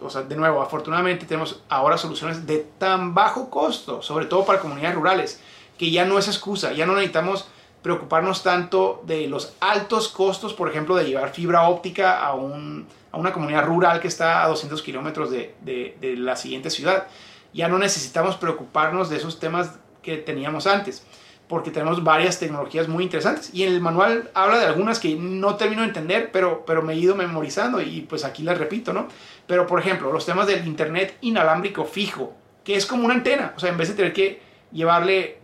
[0.01, 4.59] o sea, de nuevo, afortunadamente tenemos ahora soluciones de tan bajo costo, sobre todo para
[4.59, 5.41] comunidades rurales,
[5.77, 7.47] que ya no es excusa, ya no necesitamos
[7.81, 13.17] preocuparnos tanto de los altos costos, por ejemplo, de llevar fibra óptica a, un, a
[13.17, 17.07] una comunidad rural que está a 200 kilómetros de, de, la siguiente ciudad.
[17.53, 21.05] Ya no necesitamos preocuparnos de esos temas que teníamos antes,
[21.49, 23.49] porque tenemos varias tecnologías muy interesantes.
[23.53, 26.93] Y en el manual habla de algunas que no termino de entender, pero, pero me
[26.93, 29.07] he ido memorizando y pues aquí las repito, ¿no?
[29.47, 33.59] Pero por ejemplo, los temas del Internet inalámbrico fijo, que es como una antena, o
[33.59, 34.39] sea, en vez de tener que
[34.71, 35.39] llevarle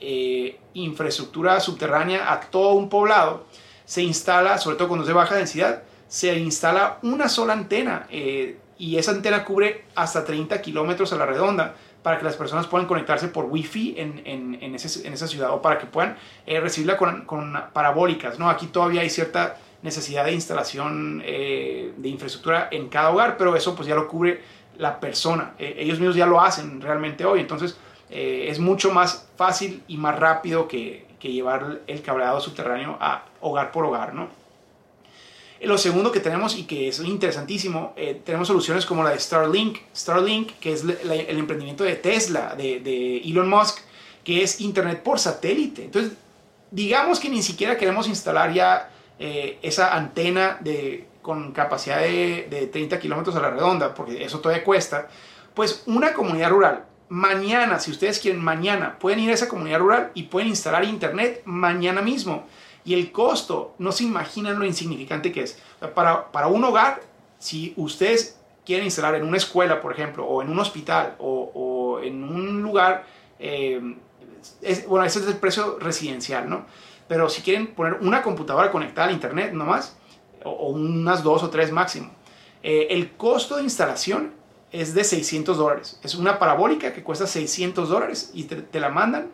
[0.00, 3.46] eh, infraestructura subterránea a todo un poblado,
[3.84, 8.58] se instala, sobre todo cuando es de baja densidad, se instala una sola antena eh,
[8.76, 12.86] y esa antena cubre hasta 30 kilómetros a la redonda para que las personas puedan
[12.86, 17.24] conectarse por wifi en, en, en, esa ciudad o para que puedan eh, recibirla con,
[17.24, 18.38] con, parabólicas.
[18.38, 18.48] ¿no?
[18.48, 23.88] Aquí todavía hay cierta necesidad de instalación de infraestructura en cada hogar, pero eso pues
[23.88, 24.40] ya lo cubre
[24.78, 25.54] la persona.
[25.58, 27.40] ellos mismos ya lo hacen realmente hoy.
[27.40, 27.76] Entonces,
[28.10, 33.72] eh, es mucho más fácil y más rápido que, llevar el cableado subterráneo a hogar
[33.72, 34.28] por hogar, ¿no?
[35.64, 39.18] Eh, lo segundo que tenemos y que es interesantísimo, eh, tenemos soluciones como la de
[39.18, 43.78] Starlink, Starlink, que es el emprendimiento de Tesla, de, Elon Musk,
[44.22, 45.84] que es Internet por satélite.
[45.84, 46.12] Entonces,
[46.70, 52.98] digamos que ni siquiera queremos instalar ya esa antena de, con capacidad de, de 30
[52.98, 55.08] kilómetros a la redonda, porque eso todavía cuesta,
[55.54, 60.10] pues una comunidad rural mañana, si ustedes quieren, mañana pueden ir a esa comunidad rural
[60.14, 62.46] y pueden instalar internet mañana mismo.
[62.84, 65.58] Y el costo, no se imaginan lo insignificante que es.
[65.94, 67.00] Para, para un hogar,
[67.38, 72.24] si ustedes quieren instalar en una escuela, por ejemplo, o en un hospital, o, en
[72.24, 73.06] un lugar,
[73.38, 73.80] eh,
[74.86, 76.66] bueno, ese es el precio residencial, ¿no?
[77.08, 79.96] Pero si quieren poner una computadora conectada al internet nomás,
[80.42, 82.10] o, o unas dos o tres máximo,
[82.66, 84.32] eh, el costo de instalación
[84.72, 86.00] es de 600 dólares.
[86.02, 89.30] Es una parabólica que cuesta 600 dólares y te, la mandan.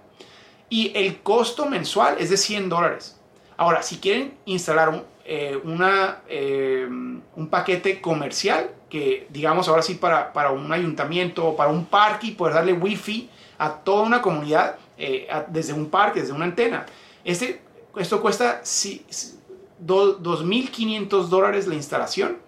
[0.68, 3.19] Y el costo mensual es de 100 dólares.
[3.60, 5.60] Ahora, si quieren instalar un, eh,
[6.28, 11.84] eh, un paquete comercial, que digamos ahora sí para, para un ayuntamiento o para un
[11.84, 16.46] parque y poder darle wifi a toda una comunidad eh, desde un parque, desde una
[16.46, 16.86] antena.
[17.22, 17.60] Este,
[17.98, 22.38] esto cuesta 2.500 dólares la instalación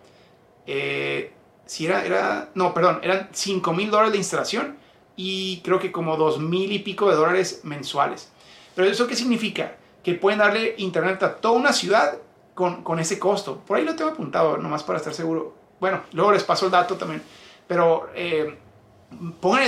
[1.66, 4.78] si era, era, no, perdón, eran 5 mil dólares de instalación
[5.14, 8.32] y creo que como 2 mil y pico de dólares mensuales.
[8.74, 9.76] Pero eso qué significa?
[10.02, 12.18] Que pueden darle internet a toda una ciudad
[12.54, 13.58] con, con ese costo.
[13.58, 15.54] Por ahí lo tengo apuntado, nomás para estar seguro.
[15.80, 17.22] Bueno, luego les paso el dato también.
[17.66, 18.56] Pero eh,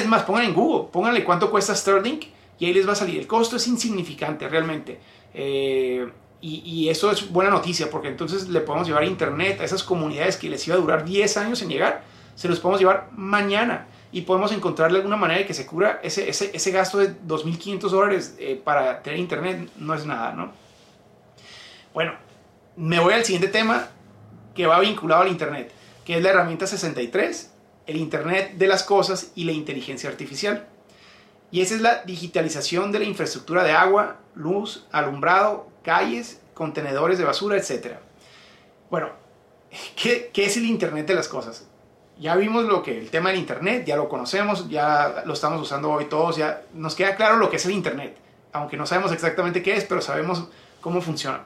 [0.06, 2.20] más, pongan en Google, pónganle cuánto cuesta Sterling
[2.58, 3.18] y ahí les va a salir.
[3.18, 5.00] El costo es insignificante realmente.
[5.32, 6.08] Eh,
[6.40, 10.50] y, eso es buena noticia porque entonces le podemos llevar internet a esas comunidades que
[10.50, 14.52] les iba a durar 10 años en llegar, se los podemos llevar mañana y podemos
[14.52, 18.60] encontrarle alguna manera de que se cubra ese, ese, ese gasto de 2.500 dólares eh,
[18.62, 20.52] para tener internet, no es nada, ¿no?
[21.92, 22.12] Bueno,
[22.76, 23.88] me voy al siguiente tema
[24.54, 25.72] que va vinculado al internet,
[26.04, 27.50] que es la herramienta 63,
[27.88, 30.64] el internet de las cosas y la inteligencia artificial.
[31.50, 37.24] Y esa es la digitalización de la infraestructura de agua, luz, alumbrado, calles, contenedores de
[37.24, 37.96] basura, etc.
[38.90, 39.08] Bueno,
[40.00, 41.66] ¿qué, es el Internet de las cosas?
[42.18, 45.90] Ya vimos lo que el tema del Internet, ya lo conocemos, ya lo estamos usando
[45.90, 48.16] hoy todos, ya nos queda claro lo que es el Internet.
[48.52, 50.44] aunque no sabemos exactamente qué es, pero sabemos
[50.80, 51.40] cómo funciona.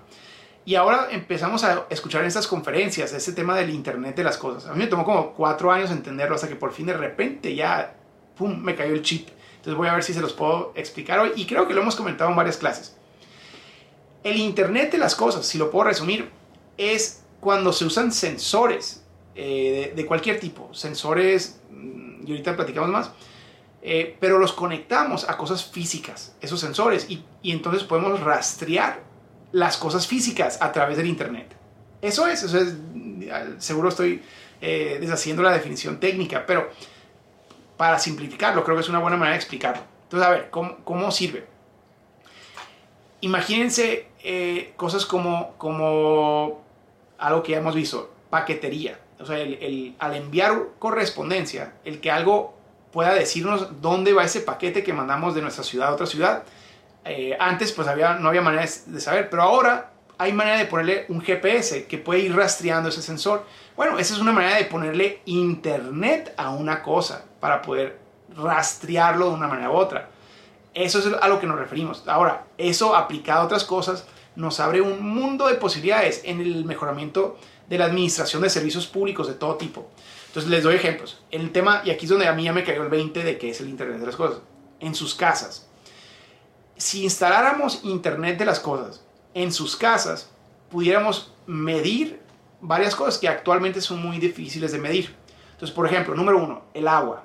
[0.67, 4.67] Y ahora empezamos a escuchar en estas conferencias ese tema del Internet de las cosas.
[4.69, 7.95] A mí me tomó como cuatro años entenderlo hasta que por fin de repente ya,
[8.37, 9.31] ¡pum!, me cayó el chip.
[9.57, 11.97] Entonces voy a ver si se los puedo explicar hoy y creo que lo hemos
[11.97, 12.95] comentado en varias clases.
[14.23, 16.29] El Internet de las cosas, si lo puedo resumir,
[16.77, 19.03] es cuando se usan sensores
[19.41, 23.13] eh, de, cualquier tipo, sensores, mm, y ahorita platicamos más,
[23.83, 29.01] eh, pero los conectamos a cosas físicas, esos sensores, y, entonces podemos rastrear
[29.53, 31.55] las cosas físicas a través del Internet.
[32.03, 32.75] Eso es, eso es
[33.63, 34.23] seguro estoy
[34.61, 36.73] eh, deshaciendo la definición técnica, pero
[37.77, 39.83] para simplificarlo, creo que es una buena manera de explicarlo.
[40.03, 41.47] Entonces, a ver, ¿cómo, cómo sirve?
[43.21, 44.09] Imagínense
[44.75, 46.61] cosas como, como
[47.19, 48.99] algo que ya hemos visto, paquetería.
[49.21, 52.55] O sea, el, al enviar correspondencia, el que algo
[52.93, 56.45] pueda decirnos dónde va ese paquete que mandamos de nuestra ciudad a otra ciudad.
[57.05, 61.07] Eh, antes pues había, no había manera de saber, pero ahora hay manera de ponerle
[61.09, 63.45] un GPS que puede ir rastreando ese sensor.
[63.77, 67.99] Bueno, esa es una manera de ponerle internet a una cosa para poder
[68.37, 70.09] rastrearlo de una manera u otra.
[70.75, 72.05] Eso es a lo que nos referimos.
[72.07, 77.37] Ahora, eso aplicado a otras cosas nos abre un mundo de posibilidades en el mejoramiento
[77.69, 79.89] de la administración de servicios públicos de todo tipo.
[80.29, 81.21] Entonces les doy ejemplos.
[81.31, 83.51] El tema, y aquí es donde a mí ya me cayó el 20 de qué
[83.51, 84.41] es el Internet de las Cosas.
[84.81, 85.69] En sus casas.
[86.77, 89.03] Si instaláramos Internet de las Cosas
[89.35, 90.31] en sus casas,
[90.71, 92.21] pudiéramos medir
[92.61, 95.15] varias cosas que actualmente son muy difíciles de medir.
[95.53, 97.25] Entonces, por ejemplo, número uno, el agua.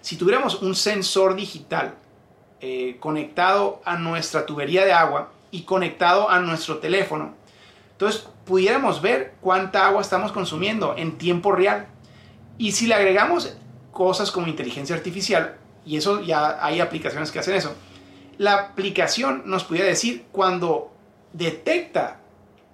[0.00, 1.94] Si tuviéramos un sensor digital
[2.60, 7.32] eh, conectado a nuestra tubería de agua, y conectado a nuestro teléfono.
[7.92, 11.86] Entonces pudiéramos ver cuánta agua estamos consumiendo en tiempo real.
[12.58, 13.56] Y si le agregamos
[13.92, 17.74] cosas como inteligencia artificial, y eso ya hay aplicaciones que hacen eso,
[18.38, 20.92] la aplicación nos pudiera decir cuando
[21.32, 22.20] detecta,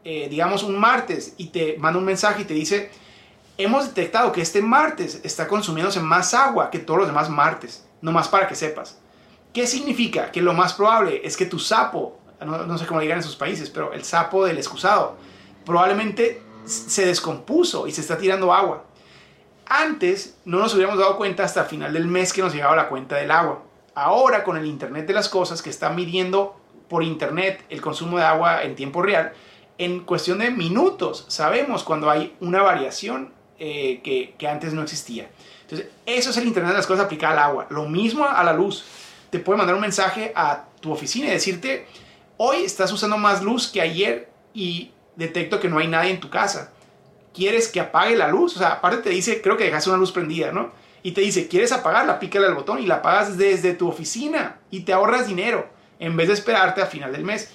[0.05, 2.91] eh, digamos, un martes y te manda un mensaje y te dice,
[3.59, 8.29] hemos detectado que este martes está consumiéndose más agua que todos los demás martes, nomás
[8.29, 8.99] para que sepas.
[9.53, 10.31] ¿Qué significa?
[10.31, 13.71] Que lo más probable es que tu sapo no, sé cómo digan en sus países,
[13.71, 15.17] pero el sapo del excusado,
[15.65, 18.85] probablemente se descompuso y se está tirando agua.
[19.67, 22.89] Antes no nos hubiéramos dado cuenta hasta el final del mes que nos llegaba la
[22.89, 23.63] cuenta del agua.
[23.95, 26.57] Ahora con el Internet de las Cosas que está midiendo
[26.89, 29.33] por Internet el consumo de agua en tiempo real,
[29.79, 35.31] en cuestión de minutos sabemos cuando hay una variación eh, que, que, antes no existía.
[35.63, 37.67] Entonces, eso es el Internet de las Cosas aplicado al agua.
[37.71, 38.85] Lo mismo a la luz.
[39.31, 41.87] Te puede mandar un mensaje a tu oficina y decirte,
[42.43, 46.29] Hoy estás usando más luz que ayer y detecto que no hay nadie en tu
[46.29, 46.73] casa.
[47.33, 48.57] ¿Quieres que apague la luz?
[48.57, 50.73] O sea, aparte te dice, creo que dejaste una luz prendida, ¿no?
[51.03, 52.19] Y te dice, ¿quieres apagarla?
[52.19, 55.69] Pícale al botón y la apagas desde tu oficina y te ahorras dinero
[56.01, 57.53] en vez de esperarte a final del mes.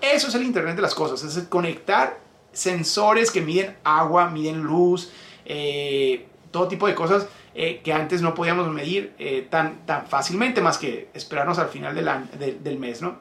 [0.00, 2.18] Eso es el Internet de las cosas, es conectar
[2.52, 5.12] sensores que miden agua, miden luz,
[5.44, 10.60] eh, todo tipo de cosas eh, que antes no podíamos medir eh, tan, tan fácilmente
[10.60, 13.18] más que esperarnos al final del, del mes, ¿no?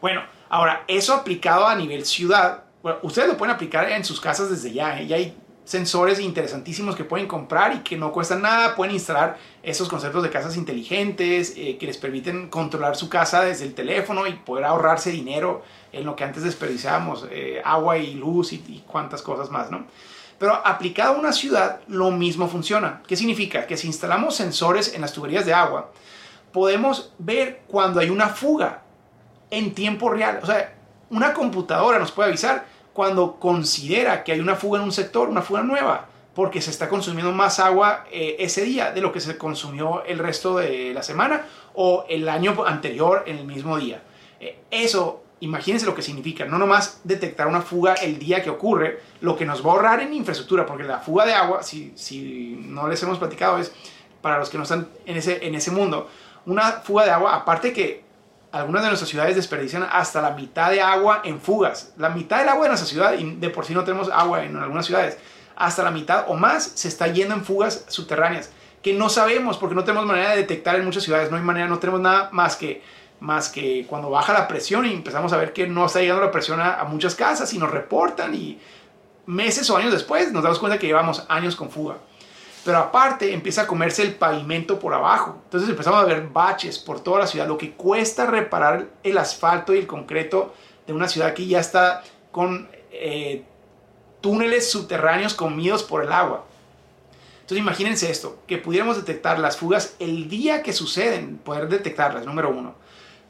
[0.00, 2.64] Bueno, ahora, eso aplicado a nivel ciudad,
[3.02, 5.00] ustedes lo pueden aplicar en sus casas desde ya.
[5.00, 5.06] ¿eh?
[5.06, 8.74] Ya hay sensores interesantísimos que pueden comprar y que no cuestan nada.
[8.74, 13.64] Pueden instalar esos conceptos de casas inteligentes eh, que les permiten controlar su casa desde
[13.64, 15.62] el teléfono y poder ahorrarse dinero
[15.92, 19.86] en lo que antes desperdiciábamos, eh, agua y luz y, y cuantas cosas más, ¿no?
[20.38, 23.02] Pero aplicado a una ciudad, lo mismo funciona.
[23.06, 23.66] ¿Qué significa?
[23.66, 25.92] Que si instalamos sensores en las tuberías de agua,
[26.50, 28.82] podemos ver cuando hay una fuga
[29.50, 30.40] en tiempo real.
[30.42, 30.79] O sea,
[31.10, 35.42] una computadora nos puede avisar cuando considera que hay una fuga en un sector, una
[35.42, 39.36] fuga nueva, porque se está consumiendo más agua eh, ese día de lo que se
[39.36, 44.02] consumió el resto de la semana o el año anterior en el mismo día.
[44.38, 49.00] Eh, eso, imagínense lo que significa, no nomás detectar una fuga el día que ocurre,
[49.20, 52.60] lo que nos va a ahorrar en infraestructura, porque la fuga de agua, si, si
[52.64, 53.72] no les hemos platicado, es
[54.22, 56.08] para los que no están en ese, en ese mundo,
[56.46, 58.09] una fuga de agua, aparte que
[58.52, 61.92] algunas de nuestras ciudades desperdician hasta la mitad de agua en fugas.
[61.96, 64.56] La mitad del agua de nuestra ciudad, y de por sí no tenemos agua en
[64.56, 65.18] algunas ciudades,
[65.56, 68.50] hasta la mitad o más se está yendo en fugas subterráneas,
[68.82, 71.68] que no sabemos porque no tenemos manera de detectar en muchas ciudades, no hay manera,
[71.68, 72.82] no tenemos nada más que,
[73.20, 76.30] más que cuando baja la presión y empezamos a ver que no está llegando la
[76.30, 78.58] presión a, a muchas casas y nos reportan y
[79.26, 81.98] meses o años después nos damos cuenta que llevamos años con fuga
[82.70, 85.40] pero aparte empieza a comerse el pavimento por abajo.
[85.42, 89.74] Entonces empezamos a ver baches por toda la ciudad, lo que cuesta reparar el asfalto
[89.74, 90.54] y el concreto
[90.86, 93.42] de una ciudad que ya está con eh,
[94.20, 96.44] túneles subterráneos comidos por el agua.
[97.40, 102.50] Entonces imagínense esto, que pudiéramos detectar las fugas el día que suceden, poder detectarlas, número
[102.50, 102.76] uno.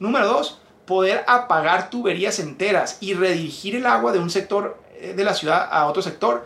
[0.01, 5.25] Número dos, poder apagar tuberías enteras y redirigir el agua de un sector eh, de
[5.25, 6.45] la ciudad a otro sector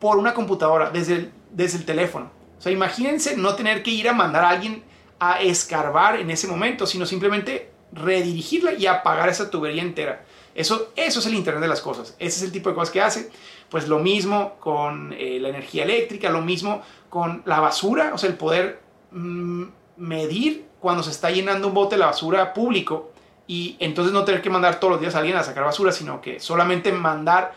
[0.00, 2.30] por una computadora, desde el, desde el teléfono.
[2.58, 4.82] O sea, imagínense no tener que ir a mandar a alguien
[5.18, 10.24] a escarbar en ese momento, sino simplemente redirigirla y apagar esa tubería entera.
[10.54, 12.16] Eso, eso es el Internet de las Cosas.
[12.18, 13.30] Ese es el tipo de cosas que hace.
[13.68, 18.28] Pues lo mismo con eh, la energía eléctrica, lo mismo con la basura, o sea,
[18.28, 18.80] el poder
[19.12, 19.64] mm,
[19.96, 23.12] medir cuando se está llenando un bote de la basura público
[23.46, 26.20] y entonces no tener que mandar todos los días a alguien a sacar basura, sino
[26.20, 27.52] que solamente mandar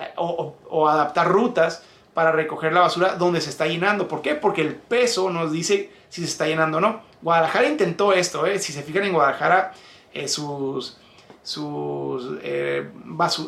[0.00, 1.82] eh, o, adaptar rutas
[2.14, 4.08] para recoger la basura donde se está llenando.
[4.08, 4.34] ¿Por qué?
[4.34, 7.02] Porque el peso nos dice si se está llenando o no.
[7.22, 8.58] Guadalajara intentó esto, ¿eh?
[8.58, 9.72] si se fijan en Guadalajara,
[10.12, 10.96] eh, sus,
[11.42, 12.24] sus,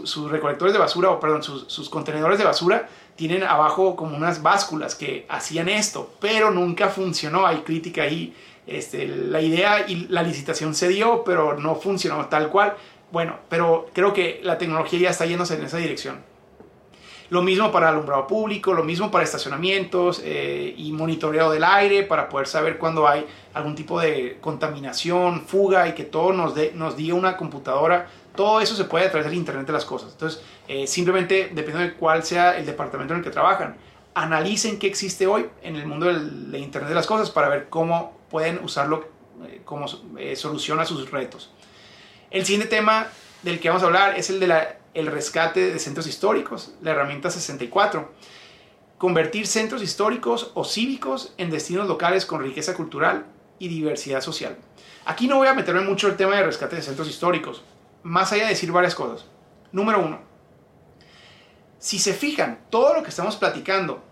[0.05, 4.42] sus recolectores de basura, o perdón, sus, sus, contenedores de basura tienen abajo como unas
[4.42, 7.46] básculas que hacían esto, pero nunca funcionó.
[7.46, 8.34] Hay crítica ahí.
[8.66, 12.76] Este, la idea y la licitación se dio, pero no funcionó tal cual.
[13.11, 16.32] Bueno, pero creo que la tecnología ya está yéndose en esa dirección.
[17.33, 22.28] Lo mismo para alumbrado público, lo mismo para estacionamientos eh, y monitoreo del aire para
[22.28, 27.14] poder saber cuando hay algún tipo de contaminación, fuga y que todo nos, nos diga
[27.14, 28.07] una computadora.
[28.37, 30.12] Todo eso se puede a través del Internet de las cosas.
[30.12, 33.78] Entonces, eh, simplemente dependiendo de cuál sea el departamento en el que trabajan,
[34.12, 38.14] analicen qué existe hoy en el mundo del, Internet de las cosas para ver cómo
[38.30, 39.09] pueden usarlo
[39.49, 41.51] eh, como solución a sus retos.
[42.30, 43.07] El siguiente tema
[43.43, 46.93] del que vamos a hablar es el de la el rescate de centros históricos, la
[46.93, 48.11] herramienta 64.
[48.99, 53.26] Convertir centros históricos o cívicos en destinos locales con riqueza cultural
[53.59, 54.57] y diversidad social.
[55.05, 57.62] Aquí no voy a meterme mucho el tema de rescate de centros históricos,
[58.03, 59.26] más allá de decir varias cosas.
[59.72, 60.20] Número uno,
[61.78, 64.03] si se fijan, todo lo que estamos platicando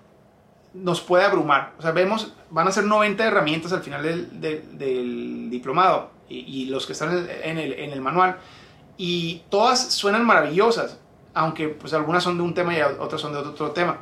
[0.75, 1.75] nos puede abrumar.
[1.79, 4.03] O sea, vemos, van a ser 90 herramientas al final
[4.41, 8.39] del, diplomado y, los que están en el, en el manual
[9.03, 10.99] y todas suenan maravillosas,
[11.33, 14.01] aunque pues algunas son de un tema y otras son de otro tema.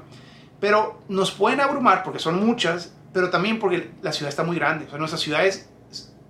[0.59, 4.89] Pero nos pueden abrumar porque son muchas, pero también porque la ciudad está muy grande.
[4.99, 5.69] Nuestras ciudades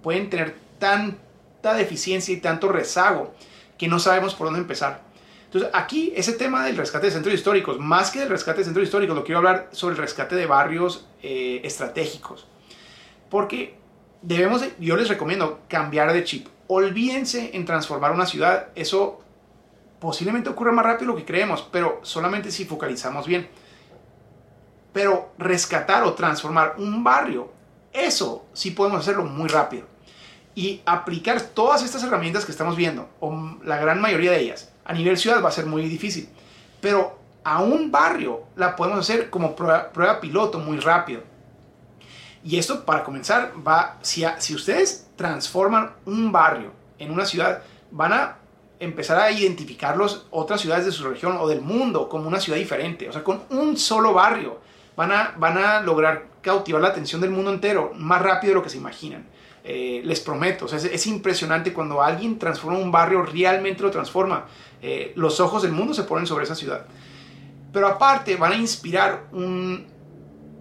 [0.02, 3.32] pueden tener tanta deficiencia y tanto rezago
[3.78, 5.00] que no sabemos por dónde empezar.
[5.46, 8.84] Entonces, aquí ese tema del rescate de centros históricos, más que del rescate de centros
[8.84, 12.46] históricos, lo quiero hablar sobre el rescate de barrios eh, estratégicos.
[13.30, 13.78] Porque
[14.20, 18.68] debemos, yo les recomiendo cambiar de chip olvídense en transformar una ciudad.
[18.74, 19.20] Eso
[19.98, 23.48] posiblemente ocurra más rápido de lo que creemos, pero solamente si focalizamos bien.
[24.92, 27.50] Pero rescatar o transformar un barrio,
[27.92, 29.86] eso sí podemos hacerlo muy rápido.
[30.54, 34.92] Y aplicar todas estas herramientas que estamos viendo, o la gran mayoría de ellas, a
[34.92, 36.28] nivel ciudad va a ser muy difícil.
[36.80, 41.22] Pero a un barrio la podemos hacer como prueba, prueba piloto muy rápido.
[42.44, 48.12] Y esto, para comenzar, va, si, si ustedes transforman un barrio en una ciudad, van
[48.12, 48.36] a
[48.80, 53.08] empezar a identificarlos otras ciudades de su región o del mundo como una ciudad diferente.
[53.08, 54.60] O sea, con un solo barrio
[54.96, 58.62] van a, van a lograr cautivar la atención del mundo entero más rápido de lo
[58.62, 59.26] que se imaginan.
[59.64, 64.46] Eh, les prometo, o sea, es, impresionante cuando alguien transforma un barrio, realmente lo transforma.
[64.80, 66.86] Eh, los ojos del mundo se ponen sobre esa ciudad.
[67.72, 69.86] Pero aparte van a inspirar un,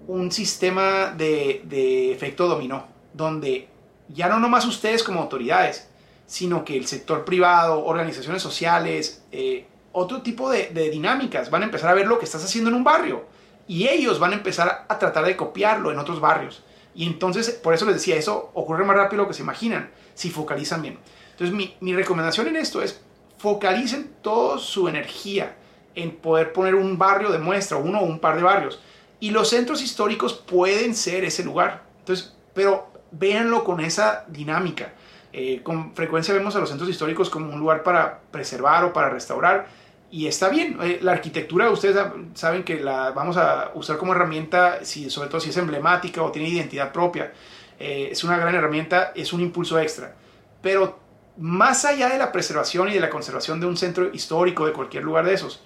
[0.08, 3.68] un sistema de, efecto dominó, donde
[4.10, 5.90] ya no nomás ustedes como autoridades,
[6.26, 11.90] sino que el sector privado, organizaciones sociales, eh, otro tipo de, dinámicas van a empezar
[11.90, 13.26] a ver lo que estás haciendo en un barrio
[13.68, 16.64] y ellos van a empezar a tratar de copiarlo en otros barrios.
[16.96, 19.92] Y entonces, por eso les decía, eso ocurre más rápido de lo que se imaginan,
[20.16, 20.98] si focalizan bien.
[21.32, 23.02] Entonces, mi, mi recomendación en esto es,
[23.38, 25.56] focalicen toda su energía
[25.94, 28.80] en poder poner un barrio de muestra, uno o un par de barrios.
[29.20, 31.84] Y los centros históricos pueden ser ese lugar.
[32.00, 34.94] Entonces, pero véanlo con esa dinámica.
[35.34, 39.10] Eh, con frecuencia vemos a los centros históricos como un lugar para preservar o para
[39.10, 39.68] restaurar.
[40.10, 41.98] Y está bien, eh, la arquitectura ustedes
[42.34, 46.32] saben que la vamos a usar como herramienta, si, sobre todo si es emblemática o
[46.32, 47.34] tiene identidad propia.
[47.80, 50.16] Eh, es una gran herramienta, es un impulso extra.
[50.62, 51.00] Pero
[51.38, 55.04] más allá de la preservación y de la conservación de un centro histórico, de cualquier
[55.04, 55.62] lugar de esos,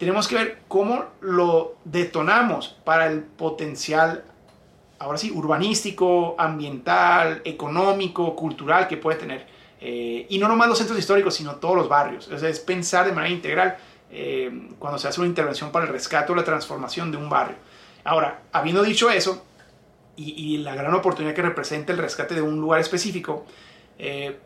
[0.00, 4.24] tenemos que ver cómo lo detonamos para el potencial,
[4.98, 9.46] ahora sí, urbanístico, ambiental, económico, cultural que puede tener.
[9.78, 12.30] Eh, y no nomás los centros históricos, sino todos los barrios.
[12.30, 13.76] es pensar de manera integral
[14.10, 17.56] eh, cuando se hace una intervención para el rescate o la transformación de un barrio.
[18.02, 19.44] Ahora, habiendo dicho eso,
[20.16, 23.44] y, la gran oportunidad que representa el rescate de un lugar específico,
[23.98, 24.38] eh,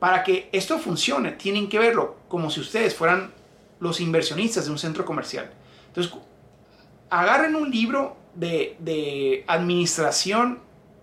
[0.00, 3.32] para que esto funcione, tienen que verlo como si ustedes fueran
[3.80, 5.50] los inversionistas de un centro comercial.
[5.88, 6.12] Entonces,
[7.10, 10.60] agarren un libro de, administración,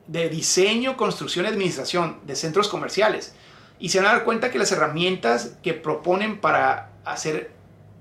[0.07, 3.35] de diseño, construcción y administración de centros comerciales
[3.79, 7.51] y se van a dar cuenta que las herramientas que proponen para hacer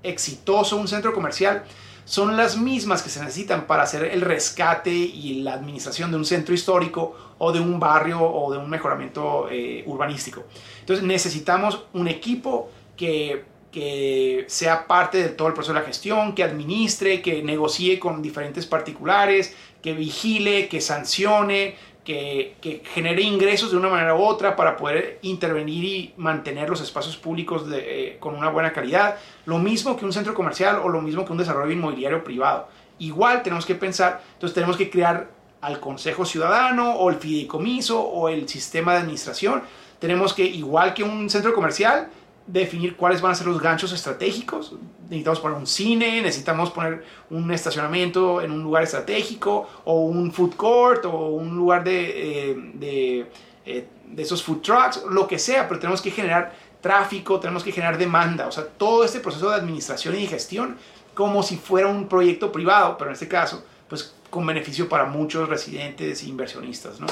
[0.03, 1.63] exitoso un centro comercial
[2.05, 6.25] son las mismas que se necesitan para hacer el rescate y la administración de un
[6.25, 10.43] centro histórico o de un barrio o de un mejoramiento eh, urbanístico.
[10.81, 13.43] Entonces necesitamos un equipo que,
[13.75, 18.21] que sea parte de todo el proceso de la gestión, que administre, que negocie con
[18.21, 22.55] diferentes particulares, que vigile, que sancione, que,
[22.93, 27.65] genere ingresos de una manera u otra para poder intervenir y mantener los espacios públicos
[27.73, 29.17] eh, con una buena calidad.
[29.45, 32.69] Lo mismo que un centro comercial o lo mismo que un desarrollo inmobiliario privado.
[32.99, 35.27] Igual tenemos que pensar, entonces tenemos que crear
[35.59, 39.63] al Consejo Ciudadano o el fideicomiso o el sistema de administración.
[39.99, 42.09] Tenemos que, igual que un centro comercial,
[42.47, 44.75] definir cuáles van a ser los ganchos estratégicos.
[45.03, 50.55] Necesitamos poner un cine, necesitamos poner un estacionamiento en un lugar estratégico, o un food
[50.55, 53.27] court, o un lugar de, eh,
[53.65, 57.71] eh, de, esos food trucks, lo que sea, pero tenemos que generar tráfico, tenemos que
[57.71, 60.77] generar demanda, o sea, todo este proceso de administración y gestión
[61.15, 65.49] como si fuera un proyecto privado, pero en este caso, pues con beneficio para muchos
[65.49, 67.07] residentes e inversionistas, ¿no?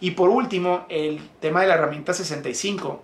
[0.00, 3.02] Y por último, el tema de la herramienta 65,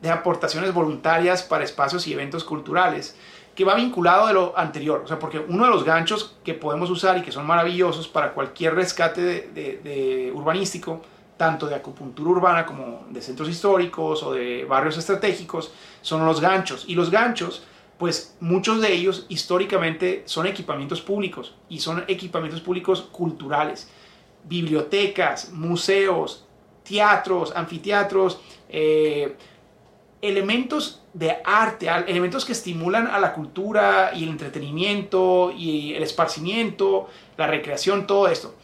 [0.00, 3.16] de aportaciones voluntarias para espacios y eventos culturales,
[3.54, 5.02] que va vinculado de lo anterior.
[5.04, 8.32] O sea, porque uno de los ganchos que podemos usar y que son maravillosos para
[8.32, 11.02] cualquier rescate de, urbanístico,
[11.36, 16.84] tanto de acupuntura urbana como de centros históricos o de barrios estratégicos, son los ganchos.
[16.86, 17.64] Y los ganchos,
[17.98, 23.90] pues muchos de ellos históricamente son equipamientos públicos y son equipamientos públicos culturales.
[24.44, 26.46] Bibliotecas, museos,
[26.82, 29.36] teatros, anfiteatros, eh,
[30.22, 37.08] elementos de arte, elementos que estimulan a la cultura y el entretenimiento y el esparcimiento,
[37.36, 38.54] la recreación, todo esto.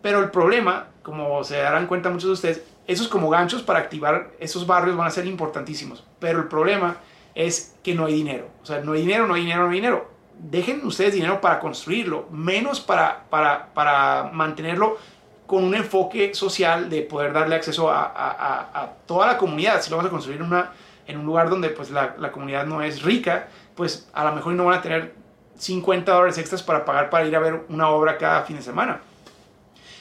[0.00, 4.32] Pero el problema, como se darán cuenta muchos de ustedes, esos como ganchos para activar
[4.40, 6.04] esos barrios van a ser importantísimos.
[6.18, 6.96] Pero el problema
[7.34, 8.48] es que no hay dinero.
[8.62, 10.10] O sea, no hay dinero, no hay dinero, no hay dinero.
[10.38, 14.98] Dejen ustedes dinero para construirlo, menos para, para, para mantenerlo
[15.46, 19.80] con un enfoque social de poder darle acceso a, a, a toda la comunidad.
[19.82, 20.72] Si lo vamos a construir una,
[21.06, 24.66] en un lugar donde pues la, comunidad no es rica, pues a lo mejor no
[24.66, 25.14] van a tener
[25.58, 29.00] 50 dólares extras para pagar para ir a ver una obra cada fin de semana.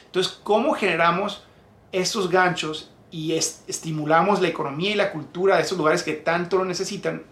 [0.06, 1.46] Entonces, ¿cómo generamos
[1.92, 6.66] estos ganchos y estimulamos la economía y la cultura de esos lugares que tanto lo
[6.66, 7.24] necesitan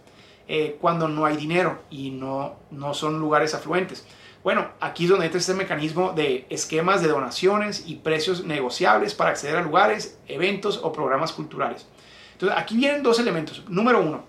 [0.47, 4.05] eh, cuando no hay dinero y no, no son lugares afluentes?
[4.43, 9.31] Bueno, aquí es donde entra este mecanismo de esquemas de donaciones y precios negociables para
[9.31, 11.85] acceder a lugares, eventos o programas culturales.
[12.39, 13.63] Entonces, aquí vienen dos elementos.
[13.67, 14.23] Número uno,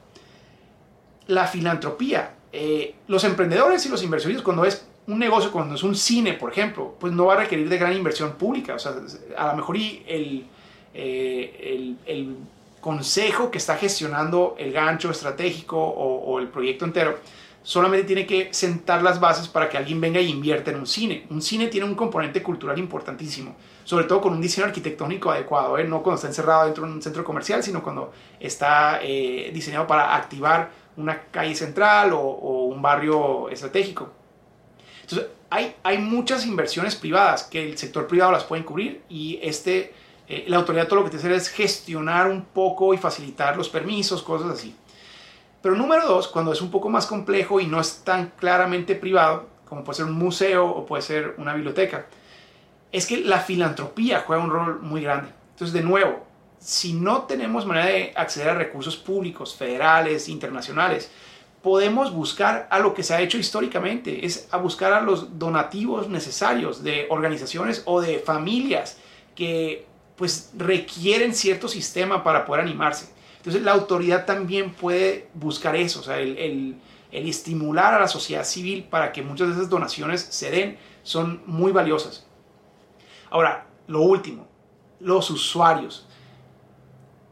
[1.29, 2.35] la filantropía.
[2.53, 6.51] Eh, los emprendedores y los inversionistas, cuando es un negocio, cuando es un cine, por
[6.51, 8.75] ejemplo, pues no va a requerir de gran inversión pública.
[8.75, 8.95] O sea,
[9.39, 10.45] a lo mejor el,
[10.93, 12.37] eh, el,
[12.81, 17.19] consejo que está gestionando el gancho estratégico o el proyecto entero
[17.63, 21.27] solamente tiene que sentar las bases para que alguien venga e invierta en un cine.
[21.31, 23.55] Un cine tiene un componente cultural importantísimo
[23.91, 25.83] sobre todo con un diseño arquitectónico adecuado, ¿eh?
[25.83, 30.15] no cuando está encerrado dentro de un centro comercial, sino cuando está eh, diseñado para
[30.15, 34.13] activar una calle central o, un barrio estratégico.
[35.03, 39.93] Entonces, hay, muchas inversiones privadas que el sector privado las puede cubrir y este,
[40.29, 43.57] eh, la autoridad todo lo que tiene que hacer es gestionar un poco y facilitar
[43.57, 44.77] los permisos, cosas así.
[45.63, 49.49] Pero número dos, cuando es un poco más complejo y no es tan claramente privado,
[49.69, 52.07] como puede ser un museo o puede ser una biblioteca,
[52.91, 55.31] es que la filantropía juega un rol muy grande.
[55.53, 56.27] Entonces, de nuevo,
[56.59, 61.11] si no tenemos manera de acceder a recursos públicos, federales, internacionales,
[61.63, 66.09] podemos buscar a lo que se ha hecho históricamente, es a buscar a los donativos
[66.09, 68.99] necesarios de organizaciones o de familias
[69.35, 69.87] que
[70.17, 73.11] pues requieren cierto sistema para poder animarse.
[73.41, 76.77] Entonces la autoridad también puede buscar eso, o sea, el, el,
[77.11, 81.43] el estimular a la sociedad civil para que muchas de esas donaciones se den son
[81.47, 82.27] muy valiosas.
[83.31, 84.47] Ahora, lo último,
[85.01, 86.07] los usuarios.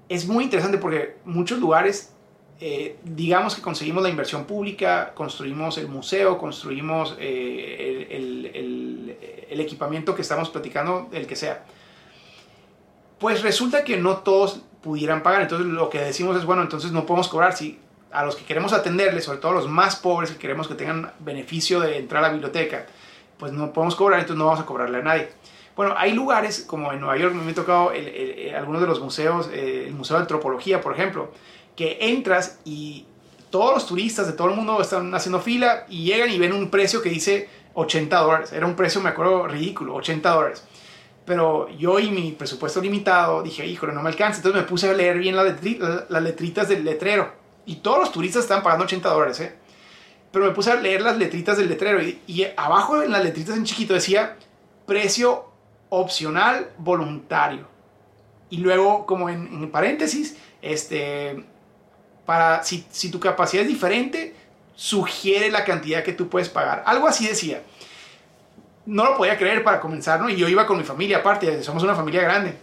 [0.09, 2.15] Es muy interesante porque muchos lugares,
[2.61, 10.23] eh, digamos que conseguimos la inversión pública, construimos el museo, construimos eh, el, equipamiento que
[10.23, 11.65] estamos platicando, el que sea.
[13.19, 15.43] Pues resulta que no todos pudieran pagar.
[15.43, 17.55] Entonces lo que decimos es, bueno, entonces no podemos cobrar.
[17.55, 17.79] Si
[18.11, 21.13] a los que queremos atenderles, sobre todo a los más pobres que queremos que tengan
[21.19, 22.87] beneficio de entrar a la biblioteca,
[23.39, 25.29] pues no podemos cobrar, entonces no vamos a cobrarle a nadie.
[25.77, 27.93] Bueno, hay lugares como en Nueva York, me he tocado
[28.57, 31.33] algunos de los museos, eh, el Museo de Antropología, por ejemplo,
[31.77, 33.05] que entras y
[33.51, 36.71] todos los turistas de todo el mundo están haciendo fila y llegan y ven un
[36.71, 38.53] precio que dice 80 dólares.
[38.55, 40.65] Era un precio, me acuerdo, ridículo, 80 dólares.
[41.29, 44.39] Pero yo y mi presupuesto limitado dije, híjole, no me alcanza.
[44.39, 45.45] Entonces me puse a leer bien las,
[46.09, 47.31] las letritas del letrero.
[47.67, 49.55] Y todos los turistas estaban pagando 80 dólares, ¿eh?
[50.33, 53.59] Pero me puse a leer las letritas del letrero y, y abajo en las letritas
[53.59, 54.39] en chiquito decía
[54.87, 55.45] precio
[55.91, 57.67] opcional voluntario.
[58.49, 61.45] Y luego, como en, paréntesis, este,
[62.25, 64.35] para, si, si, tu capacidad es diferente,
[64.75, 66.83] sugiere la cantidad que tú puedes pagar.
[66.87, 67.63] Algo así decía.
[68.89, 70.31] No lo podía creer para comenzar, ¿no?
[70.31, 72.57] Y yo iba con mi familia aparte, somos una familia grande.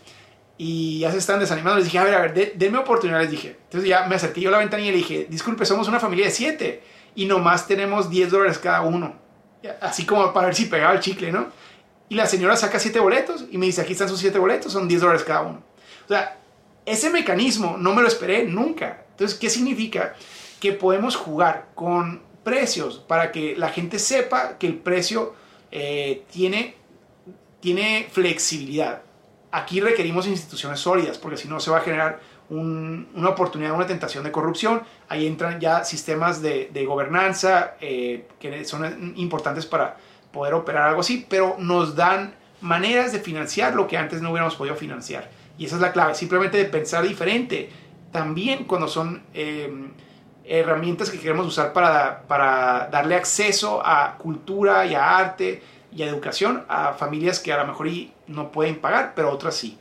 [0.58, 1.76] Y ya se están desanimando.
[1.76, 3.58] Les dije, a ver, a ver, denme oportunidad, les dije.
[3.66, 6.26] Entonces ya me acerqué yo a la ventanilla y le dije, disculpe, somos una familia
[6.26, 6.82] de siete
[7.14, 9.14] y nomás tenemos 10 dólares cada uno.
[9.82, 11.48] Así como para ver si pegaba el chicle, ¿no?
[12.10, 14.88] Y la señora saca siete boletos y me dice, aquí están sus siete boletos, son
[14.88, 15.62] 10 dólares cada uno.
[16.06, 16.38] O sea,
[16.86, 19.06] ese mecanismo no me lo esperé nunca.
[19.12, 20.16] Entonces, ¿qué significa?
[20.60, 25.36] Que podemos jugar con precios para que la gente sepa que el precio
[25.78, 26.74] eh, tiene,
[27.60, 29.02] tiene flexibilidad.
[29.52, 34.24] Aquí requerimos instituciones sólidas porque si no se va a generar una oportunidad, una tentación
[34.24, 34.84] de corrupción.
[35.10, 39.98] Ahí entran ya sistemas de, gobernanza eh, que son importantes para
[40.32, 44.56] poder operar algo así, pero nos dan maneras de financiar lo que antes no hubiéramos
[44.56, 45.30] podido financiar.
[45.58, 47.70] Y esa es la clave, simplemente de pensar diferente.
[48.14, 49.70] También cuando son eh,
[50.48, 56.08] herramientas que queremos usar para, para darle acceso a cultura y a arte y a
[56.08, 57.88] educación a familias que a lo mejor
[58.28, 59.78] no pueden pagar, pero otras sí.